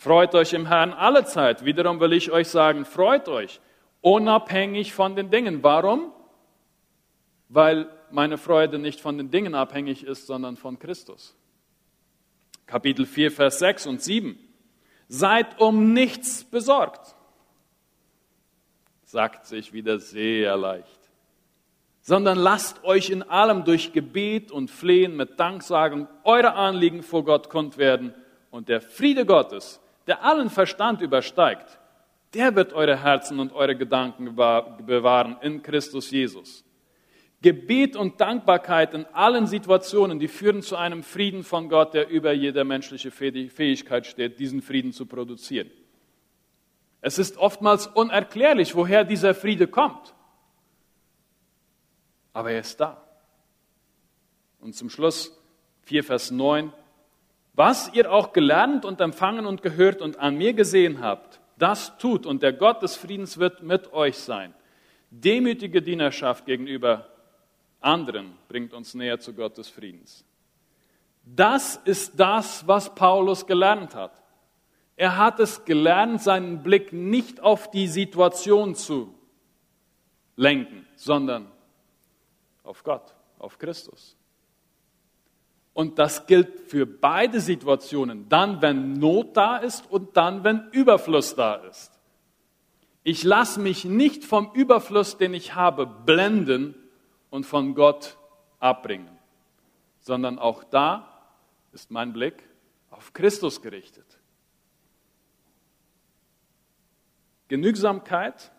Freut 0.00 0.34
euch 0.34 0.54
im 0.54 0.64
Herrn 0.64 0.94
alle 0.94 1.26
Zeit. 1.26 1.66
Wiederum 1.66 2.00
will 2.00 2.14
ich 2.14 2.30
euch 2.32 2.48
sagen, 2.48 2.86
freut 2.86 3.28
euch, 3.28 3.60
unabhängig 4.00 4.94
von 4.94 5.14
den 5.14 5.30
Dingen. 5.30 5.62
Warum? 5.62 6.10
Weil 7.50 7.86
meine 8.10 8.38
Freude 8.38 8.78
nicht 8.78 8.98
von 8.98 9.18
den 9.18 9.30
Dingen 9.30 9.54
abhängig 9.54 10.02
ist, 10.02 10.26
sondern 10.26 10.56
von 10.56 10.78
Christus. 10.78 11.36
Kapitel 12.64 13.04
4, 13.04 13.30
Vers 13.30 13.58
6 13.58 13.88
und 13.88 14.02
7. 14.02 14.38
Seid 15.08 15.60
um 15.60 15.92
nichts 15.92 16.44
besorgt. 16.44 17.14
Sagt 19.04 19.44
sich 19.44 19.74
wieder 19.74 19.98
sehr 19.98 20.56
leicht. 20.56 21.10
Sondern 22.00 22.38
lasst 22.38 22.84
euch 22.84 23.10
in 23.10 23.22
allem 23.22 23.66
durch 23.66 23.92
Gebet 23.92 24.50
und 24.50 24.70
Flehen 24.70 25.14
mit 25.14 25.38
Danksagung 25.38 26.08
eure 26.24 26.54
Anliegen 26.54 27.02
vor 27.02 27.22
Gott 27.22 27.50
kund 27.50 27.76
werden 27.76 28.14
und 28.50 28.70
der 28.70 28.80
Friede 28.80 29.26
Gottes, 29.26 29.78
der 30.10 30.24
allen 30.24 30.50
Verstand 30.50 31.02
übersteigt, 31.02 31.78
der 32.34 32.56
wird 32.56 32.72
eure 32.72 33.00
Herzen 33.00 33.38
und 33.38 33.52
eure 33.52 33.76
Gedanken 33.76 34.34
bewahren 34.34 35.36
in 35.40 35.62
Christus 35.62 36.10
Jesus. 36.10 36.64
Gebet 37.42 37.94
und 37.94 38.20
Dankbarkeit 38.20 38.92
in 38.92 39.06
allen 39.12 39.46
Situationen, 39.46 40.18
die 40.18 40.26
führen 40.26 40.62
zu 40.62 40.74
einem 40.74 41.04
Frieden 41.04 41.44
von 41.44 41.68
Gott, 41.68 41.94
der 41.94 42.08
über 42.08 42.32
jede 42.32 42.64
menschliche 42.64 43.12
Fähigkeit 43.12 44.04
steht, 44.04 44.40
diesen 44.40 44.62
Frieden 44.62 44.92
zu 44.92 45.06
produzieren. 45.06 45.70
Es 47.00 47.20
ist 47.20 47.36
oftmals 47.36 47.86
unerklärlich, 47.86 48.74
woher 48.74 49.04
dieser 49.04 49.32
Friede 49.32 49.68
kommt. 49.68 50.12
Aber 52.32 52.50
er 52.50 52.58
ist 52.58 52.80
da. 52.80 53.00
Und 54.58 54.74
zum 54.74 54.90
Schluss 54.90 55.40
4 55.82 56.02
Vers 56.02 56.32
9. 56.32 56.72
Was 57.62 57.92
ihr 57.92 58.10
auch 58.10 58.32
gelernt 58.32 58.86
und 58.86 59.02
empfangen 59.02 59.44
und 59.44 59.60
gehört 59.60 60.00
und 60.00 60.18
an 60.18 60.34
mir 60.34 60.54
gesehen 60.54 61.02
habt, 61.02 61.42
das 61.58 61.98
tut 61.98 62.24
und 62.24 62.42
der 62.42 62.54
Gott 62.54 62.80
des 62.82 62.96
Friedens 62.96 63.36
wird 63.36 63.62
mit 63.62 63.92
euch 63.92 64.16
sein. 64.16 64.54
Demütige 65.10 65.82
Dienerschaft 65.82 66.46
gegenüber 66.46 67.06
anderen 67.78 68.32
bringt 68.48 68.72
uns 68.72 68.94
näher 68.94 69.20
zu 69.20 69.34
Gott 69.34 69.58
des 69.58 69.68
Friedens. 69.68 70.24
Das 71.22 71.76
ist 71.84 72.18
das, 72.18 72.66
was 72.66 72.94
Paulus 72.94 73.46
gelernt 73.46 73.94
hat. 73.94 74.22
Er 74.96 75.18
hat 75.18 75.38
es 75.38 75.62
gelernt, 75.66 76.22
seinen 76.22 76.62
Blick 76.62 76.94
nicht 76.94 77.40
auf 77.40 77.70
die 77.70 77.88
Situation 77.88 78.74
zu 78.74 79.12
lenken, 80.34 80.86
sondern 80.96 81.52
auf 82.64 82.82
Gott, 82.82 83.14
auf 83.38 83.58
Christus. 83.58 84.16
Und 85.72 85.98
das 85.98 86.26
gilt 86.26 86.68
für 86.68 86.86
beide 86.86 87.40
Situationen. 87.40 88.28
Dann, 88.28 88.60
wenn 88.60 88.94
Not 88.94 89.36
da 89.36 89.56
ist 89.56 89.90
und 89.90 90.16
dann, 90.16 90.44
wenn 90.44 90.68
Überfluss 90.72 91.34
da 91.34 91.54
ist. 91.54 91.92
Ich 93.02 93.24
lasse 93.24 93.60
mich 93.60 93.84
nicht 93.84 94.24
vom 94.24 94.50
Überfluss, 94.52 95.16
den 95.16 95.32
ich 95.32 95.54
habe, 95.54 95.86
blenden 95.86 96.74
und 97.30 97.46
von 97.46 97.74
Gott 97.74 98.18
abbringen, 98.58 99.18
sondern 100.00 100.38
auch 100.38 100.64
da 100.64 101.08
ist 101.72 101.90
mein 101.90 102.12
Blick 102.12 102.42
auf 102.90 103.12
Christus 103.12 103.62
gerichtet. 103.62 104.18
Genügsamkeit 107.48 108.52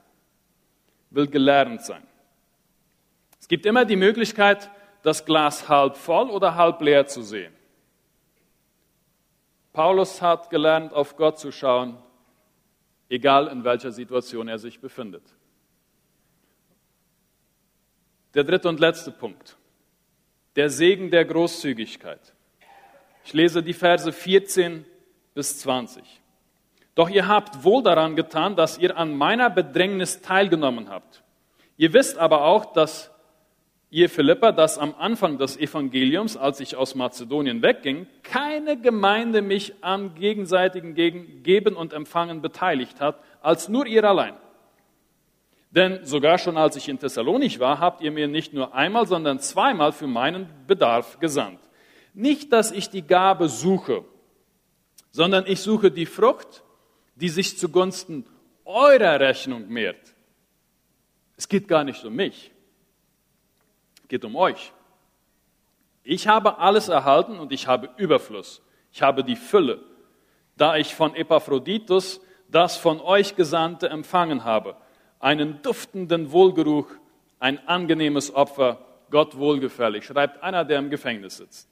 will 1.11 1.27
gelernt 1.27 1.83
sein. 1.83 2.03
Es 3.39 3.47
gibt 3.47 3.65
immer 3.65 3.85
die 3.85 3.95
Möglichkeit, 3.95 4.69
das 5.03 5.25
Glas 5.25 5.67
halb 5.67 5.95
voll 5.95 6.29
oder 6.29 6.55
halb 6.55 6.81
leer 6.81 7.07
zu 7.07 7.21
sehen. 7.21 7.53
Paulus 9.73 10.21
hat 10.21 10.49
gelernt, 10.49 10.93
auf 10.93 11.15
Gott 11.15 11.39
zu 11.39 11.51
schauen, 11.51 11.97
egal 13.09 13.47
in 13.47 13.63
welcher 13.63 13.91
Situation 13.91 14.47
er 14.47 14.59
sich 14.59 14.79
befindet. 14.79 15.23
Der 18.33 18.43
dritte 18.43 18.69
und 18.69 18.79
letzte 18.79 19.11
Punkt. 19.11 19.57
Der 20.55 20.69
Segen 20.69 21.09
der 21.09 21.25
Großzügigkeit. 21.25 22.33
Ich 23.23 23.33
lese 23.33 23.63
die 23.63 23.73
Verse 23.73 24.11
14 24.11 24.85
bis 25.33 25.59
20. 25.59 26.03
Doch 26.95 27.09
ihr 27.09 27.27
habt 27.27 27.63
wohl 27.63 27.83
daran 27.83 28.15
getan, 28.15 28.55
dass 28.55 28.77
ihr 28.77 28.97
an 28.97 29.15
meiner 29.15 29.49
Bedrängnis 29.49 30.21
teilgenommen 30.21 30.89
habt. 30.89 31.23
Ihr 31.77 31.93
wisst 31.93 32.17
aber 32.17 32.43
auch, 32.43 32.73
dass 32.73 33.10
ihr 33.91 34.09
Philippa, 34.09 34.53
dass 34.53 34.77
am 34.77 34.95
Anfang 34.97 35.37
des 35.37 35.57
Evangeliums, 35.57 36.37
als 36.37 36.61
ich 36.61 36.77
aus 36.77 36.95
Mazedonien 36.95 37.61
wegging, 37.61 38.07
keine 38.23 38.79
Gemeinde 38.79 39.41
mich 39.41 39.73
am 39.81 40.15
gegenseitigen 40.15 40.95
Geben 40.95 41.75
und 41.75 41.93
Empfangen 41.93 42.41
beteiligt 42.41 43.01
hat, 43.01 43.21
als 43.41 43.67
nur 43.67 43.85
ihr 43.85 44.03
allein. 44.05 44.33
Denn 45.71 46.03
sogar 46.05 46.37
schon 46.37 46.57
als 46.57 46.75
ich 46.77 46.89
in 46.89 46.99
Thessalonich 46.99 47.59
war, 47.59 47.79
habt 47.79 48.01
ihr 48.01 48.11
mir 48.11 48.27
nicht 48.27 48.53
nur 48.53 48.73
einmal, 48.73 49.07
sondern 49.07 49.39
zweimal 49.39 49.91
für 49.91 50.07
meinen 50.07 50.47
Bedarf 50.67 51.19
gesandt. 51.19 51.59
Nicht, 52.13 52.51
dass 52.51 52.71
ich 52.71 52.89
die 52.89 53.05
Gabe 53.05 53.49
suche, 53.49 54.05
sondern 55.11 55.45
ich 55.45 55.59
suche 55.59 55.91
die 55.91 56.05
Frucht, 56.05 56.63
die 57.15 57.29
sich 57.29 57.57
zugunsten 57.57 58.25
eurer 58.63 59.19
Rechnung 59.19 59.67
mehrt. 59.67 60.13
Es 61.35 61.47
geht 61.47 61.67
gar 61.67 61.83
nicht 61.83 62.03
um 62.05 62.15
mich 62.15 62.51
geht 64.11 64.25
um 64.25 64.35
euch. 64.35 64.73
Ich 66.03 66.27
habe 66.27 66.57
alles 66.57 66.89
erhalten 66.89 67.39
und 67.39 67.53
ich 67.53 67.67
habe 67.67 67.89
Überfluss. 67.95 68.61
Ich 68.91 69.01
habe 69.01 69.23
die 69.23 69.37
Fülle, 69.37 69.79
da 70.57 70.75
ich 70.75 70.93
von 70.93 71.15
Epaphroditus 71.15 72.19
das 72.49 72.75
von 72.75 72.99
euch 72.99 73.37
Gesandte 73.37 73.87
empfangen 73.87 74.43
habe, 74.43 74.75
einen 75.21 75.61
duftenden 75.61 76.33
Wohlgeruch, 76.33 76.87
ein 77.39 77.65
angenehmes 77.69 78.35
Opfer, 78.35 78.79
Gott 79.11 79.37
wohlgefällig, 79.37 80.05
schreibt 80.05 80.43
einer, 80.43 80.65
der 80.65 80.79
im 80.79 80.89
Gefängnis 80.89 81.37
sitzt. 81.37 81.69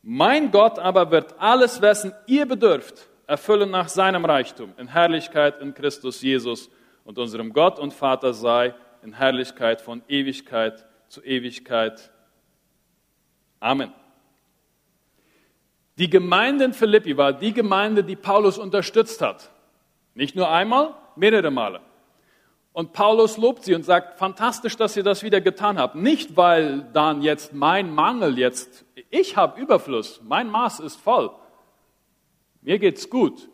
Mein 0.00 0.50
Gott 0.50 0.78
aber 0.78 1.10
wird 1.10 1.34
alles, 1.38 1.82
wessen 1.82 2.14
ihr 2.26 2.46
bedürft, 2.46 3.06
erfüllen 3.26 3.70
nach 3.70 3.90
seinem 3.90 4.24
Reichtum, 4.24 4.72
in 4.78 4.88
Herrlichkeit 4.88 5.60
in 5.60 5.74
Christus 5.74 6.22
Jesus 6.22 6.70
und 7.04 7.18
unserem 7.18 7.52
Gott 7.52 7.78
und 7.78 7.92
Vater 7.92 8.32
sei 8.32 8.74
in 9.02 9.12
Herrlichkeit 9.12 9.82
von 9.82 10.02
Ewigkeit 10.08 10.86
zu 11.14 11.22
Ewigkeit. 11.22 12.10
Amen. 13.60 13.92
Die 15.96 16.10
Gemeinde 16.10 16.64
in 16.64 16.72
Philippi 16.72 17.16
war 17.16 17.32
die 17.32 17.52
Gemeinde, 17.52 18.02
die 18.02 18.16
Paulus 18.16 18.58
unterstützt 18.58 19.20
hat. 19.20 19.52
Nicht 20.14 20.34
nur 20.34 20.50
einmal, 20.50 20.94
mehrere 21.14 21.52
Male. 21.52 21.80
Und 22.72 22.92
Paulus 22.92 23.36
lobt 23.36 23.62
sie 23.62 23.76
und 23.76 23.84
sagt, 23.84 24.18
fantastisch, 24.18 24.76
dass 24.76 24.96
ihr 24.96 25.04
das 25.04 25.22
wieder 25.22 25.40
getan 25.40 25.78
habt. 25.78 25.94
Nicht, 25.94 26.36
weil 26.36 26.88
dann 26.92 27.22
jetzt 27.22 27.52
mein 27.52 27.94
Mangel 27.94 28.36
jetzt, 28.36 28.84
ich 29.08 29.36
habe 29.36 29.60
Überfluss, 29.60 30.20
mein 30.24 30.50
Maß 30.50 30.80
ist 30.80 30.96
voll. 31.00 31.30
Mir 32.60 32.80
geht's 32.80 33.08
gut. 33.08 33.48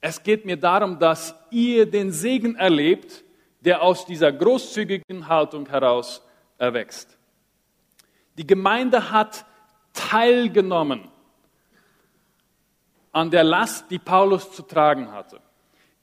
Es 0.00 0.22
geht 0.22 0.46
mir 0.46 0.56
darum, 0.56 0.98
dass 0.98 1.34
ihr 1.50 1.84
den 1.84 2.12
Segen 2.12 2.54
erlebt, 2.54 3.24
der 3.60 3.82
aus 3.82 4.06
dieser 4.06 4.32
großzügigen 4.32 5.28
Haltung 5.28 5.68
heraus 5.68 6.22
erwächst. 6.58 7.16
Die 8.36 8.46
Gemeinde 8.46 9.10
hat 9.10 9.44
teilgenommen 9.92 11.08
an 13.12 13.30
der 13.30 13.44
Last, 13.44 13.90
die 13.90 13.98
Paulus 13.98 14.52
zu 14.52 14.62
tragen 14.62 15.10
hatte. 15.10 15.40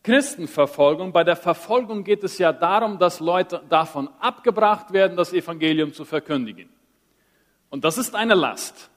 Christenverfolgung, 0.03 1.11
bei 1.11 1.23
der 1.23 1.35
Verfolgung 1.35 2.03
geht 2.03 2.23
es 2.23 2.37
ja 2.37 2.53
darum, 2.53 2.99
dass 2.99 3.19
Leute 3.19 3.63
davon 3.69 4.09
abgebracht 4.19 4.93
werden, 4.93 5.17
das 5.17 5.33
Evangelium 5.33 5.93
zu 5.93 6.05
verkündigen. 6.05 6.69
Und 7.69 7.83
das 7.83 7.97
ist 7.97 8.15
eine 8.15 8.35
Last. 8.35 8.89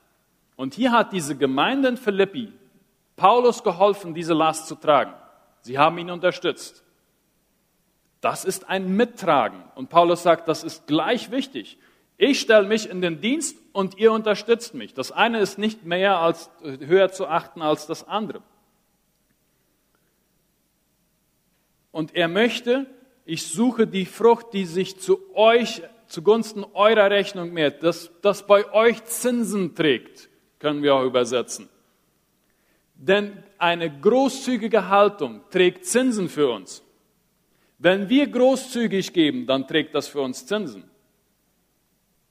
Und 0.57 0.75
hier 0.75 0.92
hat 0.92 1.12
diese 1.12 1.37
Gemeinde 1.37 1.88
in 1.88 1.97
Philippi 1.97 2.53
Paulus 3.16 3.62
geholfen, 3.62 4.14
diese 4.14 4.35
Last 4.35 4.66
zu 4.66 4.75
tragen. 4.75 5.14
Sie 5.62 5.79
haben 5.79 5.99
ihn 5.99 6.11
unterstützt. 6.11 6.85
Das 8.20 8.44
ist 8.44 8.68
ein 8.68 8.96
Mittragen. 8.96 9.62
Und 9.74 9.90
Paulus 9.90 10.22
sagt, 10.22 10.48
das 10.48 10.64
ist 10.64 10.87
gleich 10.87 11.31
wichtig. 11.31 11.78
Ich 12.16 12.40
stelle 12.40 12.66
mich 12.66 12.90
in 12.90 13.00
den 13.00 13.20
Dienst 13.20 13.57
und 13.72 13.96
ihr 13.96 14.11
unterstützt 14.11 14.74
mich. 14.74 14.92
Das 14.92 15.12
eine 15.12 15.38
ist 15.38 15.57
nicht 15.57 15.85
mehr 15.85 16.18
als 16.18 16.50
höher 16.62 17.12
zu 17.12 17.28
achten 17.28 17.62
als 17.62 17.87
das 17.87 18.09
andere. 18.09 18.42
Und 21.92 22.16
er 22.16 22.28
möchte, 22.28 22.87
ich 23.24 23.46
suche 23.46 23.87
die 23.87 24.04
Frucht, 24.04 24.52
die 24.52 24.64
sich 24.64 25.00
zu 25.00 25.20
euch, 25.35 25.83
zugunsten 26.09 26.64
eurer 26.74 27.11
Rechnung 27.11 27.52
mehrt, 27.52 27.85
dass 27.85 28.11
das 28.20 28.46
bei 28.46 28.72
euch 28.72 29.04
Zinsen 29.04 29.76
trägt, 29.76 30.28
können 30.59 30.83
wir 30.83 30.96
auch 30.96 31.04
übersetzen. 31.04 31.68
Denn 32.94 33.44
eine 33.59 33.96
großzügige 34.00 34.88
Haltung 34.88 35.42
trägt 35.50 35.87
Zinsen 35.87 36.28
für 36.28 36.50
uns. 36.50 36.83
Wenn 37.79 38.09
wir 38.09 38.27
großzügig 38.27 39.12
geben, 39.12 39.47
dann 39.47 39.67
trägt 39.67 39.95
das 39.95 40.09
für 40.09 40.21
uns 40.21 40.47
Zinsen. 40.47 40.91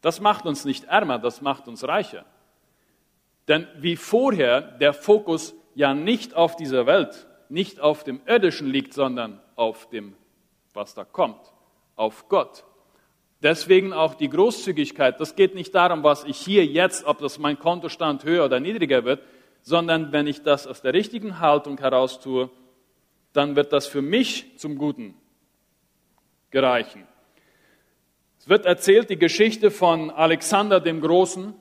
Das 0.01 0.19
macht 0.19 0.45
uns 0.45 0.65
nicht 0.65 0.83
ärmer, 0.85 1.19
das 1.19 1.41
macht 1.41 1.67
uns 1.67 1.85
reicher. 1.85 2.25
Denn 3.47 3.65
wie 3.77 3.95
vorher 3.95 4.61
der 4.61 4.93
Fokus 4.93 5.55
ja 5.73 5.93
nicht 5.93 6.33
auf 6.33 6.57
dieser 6.57 6.85
Welt, 6.85 7.27
nicht 7.49 7.79
auf 7.79 8.03
dem 8.03 8.19
irdischen 8.25 8.67
liegt, 8.67 8.93
sondern 8.93 9.39
auf 9.55 9.89
dem, 9.89 10.15
was 10.73 10.93
da 10.93 11.05
kommt, 11.05 11.39
auf 11.95 12.27
Gott. 12.27 12.65
Deswegen 13.41 13.93
auch 13.93 14.15
die 14.15 14.29
Großzügigkeit. 14.29 15.19
Das 15.21 15.35
geht 15.35 15.55
nicht 15.55 15.73
darum, 15.73 16.03
was 16.03 16.25
ich 16.25 16.37
hier 16.37 16.65
jetzt, 16.65 17.05
ob 17.05 17.19
das 17.19 17.39
mein 17.39 17.57
Kontostand 17.57 18.25
höher 18.25 18.45
oder 18.45 18.59
niedriger 18.59 19.05
wird, 19.05 19.23
sondern 19.61 20.11
wenn 20.11 20.27
ich 20.27 20.43
das 20.43 20.67
aus 20.67 20.81
der 20.81 20.93
richtigen 20.93 21.39
Haltung 21.39 21.77
heraus 21.77 22.19
tue, 22.19 22.49
dann 23.31 23.55
wird 23.55 23.71
das 23.71 23.87
für 23.87 24.01
mich 24.01 24.57
zum 24.57 24.77
Guten 24.77 25.13
gereichen. 26.51 27.07
Es 28.39 28.49
wird 28.49 28.65
erzählt 28.65 29.09
die 29.09 29.17
Geschichte 29.17 29.71
von 29.71 30.09
Alexander 30.09 30.79
dem 30.79 31.01
Großen, 31.01 31.53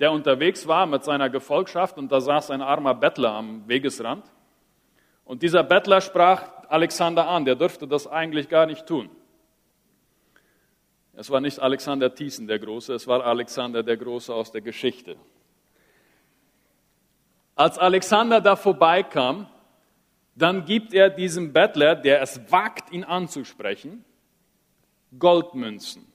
der 0.00 0.12
unterwegs 0.12 0.66
war 0.66 0.86
mit 0.86 1.04
seiner 1.04 1.30
Gefolgschaft 1.30 1.98
und 1.98 2.10
da 2.10 2.20
saß 2.20 2.50
ein 2.50 2.62
armer 2.62 2.94
Bettler 2.94 3.32
am 3.32 3.68
Wegesrand. 3.68 4.24
Und 5.24 5.42
dieser 5.42 5.62
Bettler 5.62 6.00
sprach 6.00 6.50
Alexander 6.68 7.28
an, 7.28 7.44
der 7.44 7.54
dürfte 7.54 7.86
das 7.86 8.06
eigentlich 8.06 8.48
gar 8.48 8.66
nicht 8.66 8.86
tun. 8.86 9.10
Es 11.14 11.30
war 11.30 11.40
nicht 11.40 11.60
Alexander 11.60 12.14
Thiessen 12.14 12.46
der 12.46 12.58
Große, 12.58 12.94
es 12.94 13.06
war 13.06 13.24
Alexander 13.24 13.82
der 13.82 13.96
Große 13.96 14.34
aus 14.34 14.50
der 14.50 14.62
Geschichte. 14.62 15.16
Als 17.54 17.78
Alexander 17.78 18.40
da 18.40 18.56
vorbeikam, 18.56 19.46
dann 20.34 20.64
gibt 20.64 20.94
er 20.94 21.10
diesem 21.10 21.52
Bettler, 21.52 21.94
der 21.94 22.22
es 22.22 22.40
wagt, 22.50 22.90
ihn 22.90 23.04
anzusprechen, 23.04 24.04
Goldmünzen. 25.18 26.06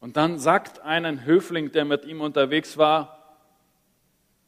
Und 0.00 0.16
dann 0.16 0.38
sagt 0.38 0.80
ein 0.80 1.24
Höfling, 1.24 1.72
der 1.72 1.84
mit 1.84 2.04
ihm 2.04 2.20
unterwegs 2.20 2.76
war, 2.78 3.16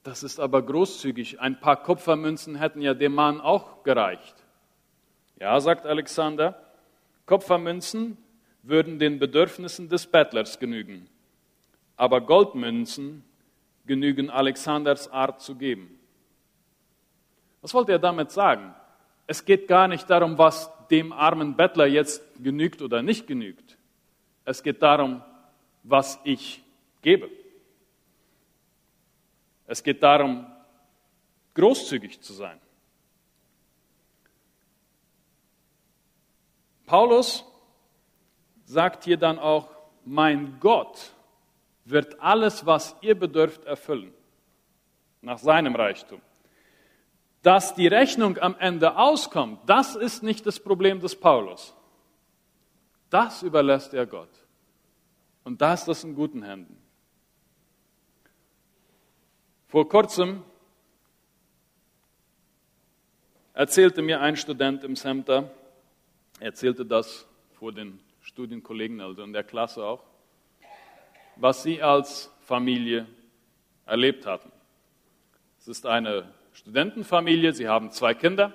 das 0.02 0.22
ist 0.22 0.40
aber 0.40 0.62
großzügig. 0.62 1.40
Ein 1.40 1.60
paar 1.60 1.82
Kupfermünzen 1.82 2.54
hätten 2.56 2.80
ja 2.80 2.94
dem 2.94 3.14
Mann 3.14 3.40
auch 3.40 3.82
gereicht. 3.82 4.36
Ja, 5.38 5.60
sagt 5.60 5.84
Alexander, 5.84 6.60
Kupfermünzen 7.26 8.16
würden 8.62 8.98
den 8.98 9.18
Bedürfnissen 9.18 9.88
des 9.88 10.06
Bettlers 10.06 10.58
genügen. 10.58 11.08
Aber 11.96 12.20
Goldmünzen 12.20 13.24
genügen 13.86 14.30
Alexanders 14.30 15.10
Art 15.10 15.40
zu 15.40 15.56
geben. 15.56 15.98
Was 17.60 17.74
wollte 17.74 17.92
er 17.92 17.98
damit 17.98 18.30
sagen? 18.30 18.74
Es 19.28 19.44
geht 19.44 19.68
gar 19.68 19.88
nicht 19.88 20.08
darum, 20.08 20.38
was 20.38 20.70
dem 20.88 21.12
armen 21.12 21.54
Bettler 21.54 21.86
jetzt 21.86 22.22
genügt 22.42 22.80
oder 22.80 23.02
nicht 23.02 23.26
genügt. 23.26 23.76
Es 24.46 24.62
geht 24.62 24.82
darum, 24.82 25.22
was 25.82 26.18
ich 26.24 26.64
gebe. 27.02 27.30
Es 29.66 29.82
geht 29.82 30.02
darum, 30.02 30.46
großzügig 31.52 32.22
zu 32.22 32.32
sein. 32.32 32.58
Paulus 36.86 37.44
sagt 38.64 39.04
hier 39.04 39.18
dann 39.18 39.38
auch, 39.38 39.68
mein 40.06 40.58
Gott 40.58 41.12
wird 41.84 42.18
alles, 42.18 42.64
was 42.64 42.96
ihr 43.02 43.14
bedürft, 43.14 43.66
erfüllen, 43.66 44.14
nach 45.20 45.38
seinem 45.38 45.76
Reichtum. 45.76 46.22
Dass 47.48 47.74
die 47.74 47.86
Rechnung 47.86 48.36
am 48.36 48.56
Ende 48.58 48.98
auskommt, 48.98 49.60
das 49.64 49.96
ist 49.96 50.22
nicht 50.22 50.44
das 50.44 50.60
Problem 50.60 51.00
des 51.00 51.18
Paulus. 51.18 51.74
Das 53.08 53.42
überlässt 53.42 53.94
er 53.94 54.04
Gott. 54.04 54.28
Und 55.44 55.58
da 55.62 55.72
ist 55.72 55.86
das 55.86 56.04
in 56.04 56.14
guten 56.14 56.42
Händen. 56.42 56.76
Vor 59.66 59.88
kurzem 59.88 60.42
erzählte 63.54 64.02
mir 64.02 64.20
ein 64.20 64.36
Student 64.36 64.84
im 64.84 64.94
Center, 64.94 65.50
erzählte 66.40 66.84
das 66.84 67.26
vor 67.54 67.72
den 67.72 67.98
Studienkollegen, 68.20 69.00
also 69.00 69.22
in 69.22 69.32
der 69.32 69.44
Klasse 69.44 69.82
auch, 69.82 70.04
was 71.36 71.62
sie 71.62 71.82
als 71.82 72.30
Familie 72.42 73.06
erlebt 73.86 74.26
hatten. 74.26 74.52
Es 75.58 75.66
ist 75.66 75.86
eine 75.86 76.30
Studentenfamilie, 76.52 77.52
sie 77.52 77.68
haben 77.68 77.90
zwei 77.90 78.14
Kinder 78.14 78.52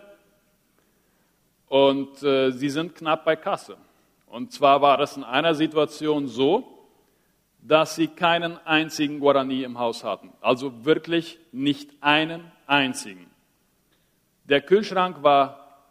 und 1.67 2.21
äh, 2.23 2.51
sie 2.51 2.69
sind 2.69 2.95
knapp 2.95 3.25
bei 3.25 3.35
Kasse. 3.35 3.77
Und 4.27 4.51
zwar 4.51 4.81
war 4.81 4.99
es 4.99 5.17
in 5.17 5.23
einer 5.23 5.55
Situation 5.55 6.27
so, 6.27 6.87
dass 7.61 7.95
sie 7.95 8.07
keinen 8.07 8.57
einzigen 8.65 9.19
Guarani 9.19 9.63
im 9.63 9.79
Haus 9.79 10.03
hatten. 10.03 10.33
Also 10.41 10.85
wirklich 10.85 11.39
nicht 11.51 11.91
einen 12.01 12.51
einzigen. 12.67 13.29
Der 14.45 14.61
Kühlschrank 14.61 15.23
war 15.23 15.85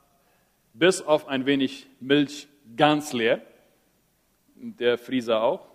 bis 0.75 1.01
auf 1.03 1.29
ein 1.29 1.47
wenig 1.47 1.87
Milch 2.01 2.49
ganz 2.77 3.13
leer. 3.13 3.41
Der 4.55 4.99
Frieser 4.99 5.43
auch. 5.43 5.67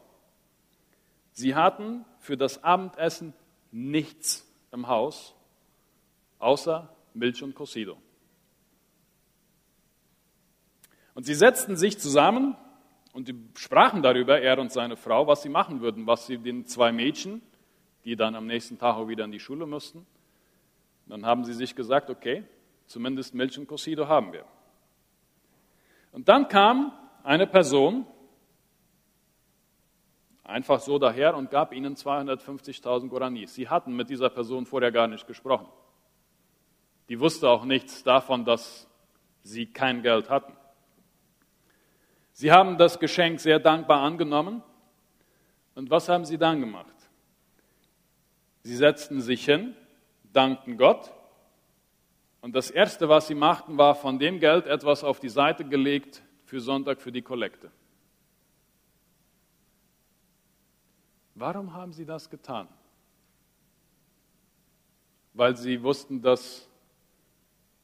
Sie 1.31 1.55
hatten 1.55 2.05
für 2.19 2.37
das 2.37 2.63
Abendessen 2.63 3.33
nichts 3.71 4.45
im 4.71 4.87
Haus, 4.87 5.35
außer 6.39 6.93
Milch 7.13 7.41
und 7.43 7.55
Cocido. 7.55 7.97
Und 11.13 11.25
sie 11.25 11.33
setzten 11.33 11.75
sich 11.75 11.97
zusammen 11.97 12.55
und 13.13 13.33
sprachen 13.55 14.03
darüber, 14.03 14.39
er 14.39 14.59
und 14.59 14.71
seine 14.71 14.95
Frau, 14.95 15.25
was 15.25 15.41
sie 15.41 15.49
machen 15.49 15.81
würden, 15.81 16.05
was 16.05 16.27
sie 16.27 16.37
den 16.37 16.67
zwei 16.67 16.91
Mädchen, 16.91 17.41
die 18.05 18.15
dann 18.15 18.35
am 18.35 18.45
nächsten 18.45 18.77
Tag 18.77 18.95
auch 18.95 19.07
wieder 19.07 19.25
in 19.25 19.31
die 19.31 19.39
Schule 19.39 19.65
mussten, 19.65 20.05
dann 21.07 21.25
haben 21.25 21.43
sie 21.43 21.53
sich 21.53 21.75
gesagt, 21.75 22.09
okay, 22.09 22.43
zumindest 22.85 23.33
Milch 23.33 23.57
und 23.57 23.67
Cosido 23.67 24.07
haben 24.07 24.33
wir. 24.33 24.45
Und 26.11 26.29
dann 26.29 26.47
kam 26.47 26.91
eine 27.23 27.47
Person, 27.47 28.05
einfach 30.43 30.79
so 30.79 30.99
daher 30.99 31.35
und 31.35 31.49
gab 31.49 31.73
ihnen 31.73 31.95
250.000 31.95 33.09
Guaranis. 33.09 33.53
Sie 33.53 33.67
hatten 33.67 33.95
mit 33.95 34.09
dieser 34.09 34.29
Person 34.29 34.65
vorher 34.65 34.91
gar 34.91 35.07
nicht 35.07 35.27
gesprochen. 35.27 35.67
Die 37.09 37.19
wusste 37.19 37.49
auch 37.49 37.63
nichts 37.63 38.03
davon, 38.03 38.43
dass 38.45 38.87
sie 39.43 39.65
kein 39.65 40.01
Geld 40.01 40.29
hatten. 40.29 40.53
Sie 42.33 42.51
haben 42.51 42.77
das 42.77 42.99
Geschenk 42.99 43.39
sehr 43.39 43.59
dankbar 43.59 44.01
angenommen. 44.01 44.61
Und 45.73 45.89
was 45.89 46.09
haben 46.09 46.25
sie 46.25 46.37
dann 46.37 46.59
gemacht? 46.59 46.95
Sie 48.63 48.75
setzten 48.75 49.21
sich 49.21 49.45
hin, 49.45 49.75
dankten 50.33 50.77
Gott. 50.77 51.13
Und 52.41 52.55
das 52.55 52.69
Erste, 52.69 53.09
was 53.09 53.27
sie 53.27 53.35
machten, 53.35 53.77
war 53.77 53.95
von 53.95 54.19
dem 54.19 54.39
Geld 54.39 54.67
etwas 54.67 55.03
auf 55.03 55.19
die 55.19 55.29
Seite 55.29 55.65
gelegt 55.65 56.21
für 56.45 56.61
Sonntag 56.61 57.01
für 57.01 57.11
die 57.11 57.21
Kollekte. 57.21 57.71
Warum 61.35 61.73
haben 61.73 61.93
sie 61.93 62.05
das 62.05 62.29
getan? 62.29 62.67
Weil 65.33 65.55
sie 65.55 65.81
wussten, 65.83 66.21
dass 66.21 66.66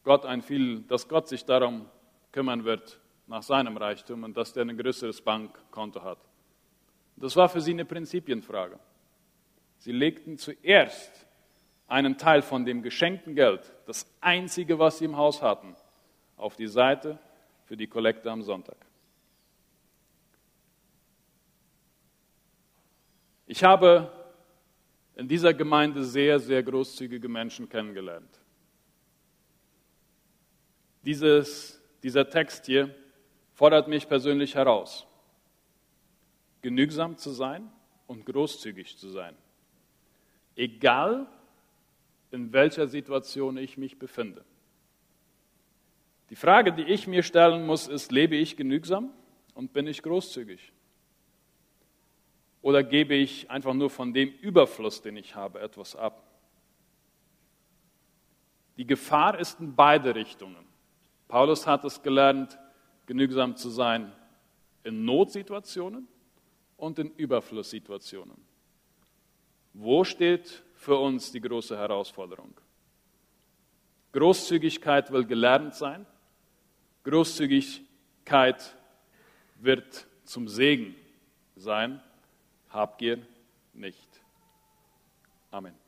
Gott, 0.04 0.26
ein 0.26 0.42
viel, 0.42 0.82
dass 0.82 1.08
Gott 1.08 1.28
sich 1.28 1.46
darum 1.46 1.90
kümmern 2.32 2.64
wird 2.66 3.00
nach 3.28 3.44
seinem 3.44 3.78
Reichtum 3.78 4.24
und 4.24 4.36
dass 4.36 4.54
der 4.54 4.64
ein 4.64 4.78
größeres 4.78 5.22
Bankkonto 5.22 6.04
hat. 6.04 6.20
Das 7.16 7.36
war 7.36 7.48
für 7.48 7.62
sie 7.62 7.72
eine 7.72 7.86
Prinzipienfrage. 7.86 8.80
Sie 9.78 9.92
legten 9.92 10.38
zuerst 10.38 11.26
einen 11.88 12.18
Teil 12.18 12.42
von 12.42 12.66
dem 12.66 12.82
geschenkten 12.82 13.36
Geld, 13.36 13.74
das 13.86 14.06
einzige, 14.20 14.80
was 14.80 14.98
sie 14.98 15.06
im 15.06 15.16
Haus 15.16 15.42
hatten, 15.42 15.76
auf 16.38 16.56
die 16.56 16.68
Seite 16.68 17.20
für 17.66 17.78
die 17.78 17.88
Kollekte 17.88 18.32
am 18.32 18.42
Sonntag. 18.42 18.78
Ich 23.46 23.64
habe 23.64 24.12
in 25.16 25.28
dieser 25.28 25.54
Gemeinde 25.54 26.04
sehr, 26.04 26.40
sehr 26.40 26.64
großzügige 26.64 27.30
Menschen 27.30 27.70
kennengelernt. 27.70 28.43
Dieses, 31.04 31.82
dieser 32.02 32.30
Text 32.30 32.66
hier 32.66 32.94
fordert 33.54 33.88
mich 33.88 34.08
persönlich 34.08 34.56
heraus, 34.56 35.06
genügsam 36.62 37.18
zu 37.18 37.32
sein 37.32 37.70
und 38.08 38.26
großzügig 38.26 38.98
zu 38.98 39.10
sein, 39.10 39.36
egal 40.56 41.28
in 42.32 42.52
welcher 42.52 42.88
Situation 42.88 43.58
ich 43.58 43.78
mich 43.78 44.00
befinde. 44.00 44.44
Die 46.30 46.36
Frage, 46.36 46.74
die 46.74 46.84
ich 46.84 47.06
mir 47.06 47.22
stellen 47.22 47.66
muss, 47.66 47.88
ist, 47.88 48.12
lebe 48.12 48.36
ich 48.36 48.58
genügsam 48.58 49.12
und 49.54 49.72
bin 49.72 49.86
ich 49.86 50.02
großzügig? 50.02 50.72
Oder 52.64 52.82
gebe 52.82 53.14
ich 53.14 53.52
einfach 53.52 53.74
nur 53.74 53.90
von 53.90 54.14
dem 54.14 54.30
Überfluss, 54.30 55.02
den 55.02 55.18
ich 55.18 55.36
habe, 55.36 55.60
etwas 55.60 55.96
ab? 55.96 56.24
Die 58.78 58.88
Gefahr 58.88 59.38
ist 59.38 59.60
in 59.60 59.76
beide 59.76 60.16
Richtungen. 60.16 60.73
Paulus 61.28 61.66
hat 61.66 61.84
es 61.86 62.02
gelernt, 62.02 62.58
genügsam 63.06 63.56
zu 63.56 63.70
sein 63.70 64.12
in 64.84 65.06
Notsituationen 65.06 66.08
und 66.78 67.00
in 67.00 67.12
Überflusssituationen. 67.16 68.38
Wo 69.74 70.04
steht 70.04 70.64
für 70.76 70.98
uns 70.98 71.32
die 71.32 71.42
große 71.42 71.78
Herausforderung? 71.78 72.54
Großzügigkeit 74.12 75.12
will 75.12 75.26
gelernt 75.26 75.74
sein. 75.74 76.06
Großzügigkeit 77.04 78.76
wird 79.60 80.08
zum 80.24 80.48
Segen 80.48 80.96
sein. 81.56 82.02
Habgier 82.70 83.26
nicht. 83.74 84.22
Amen. 85.52 85.83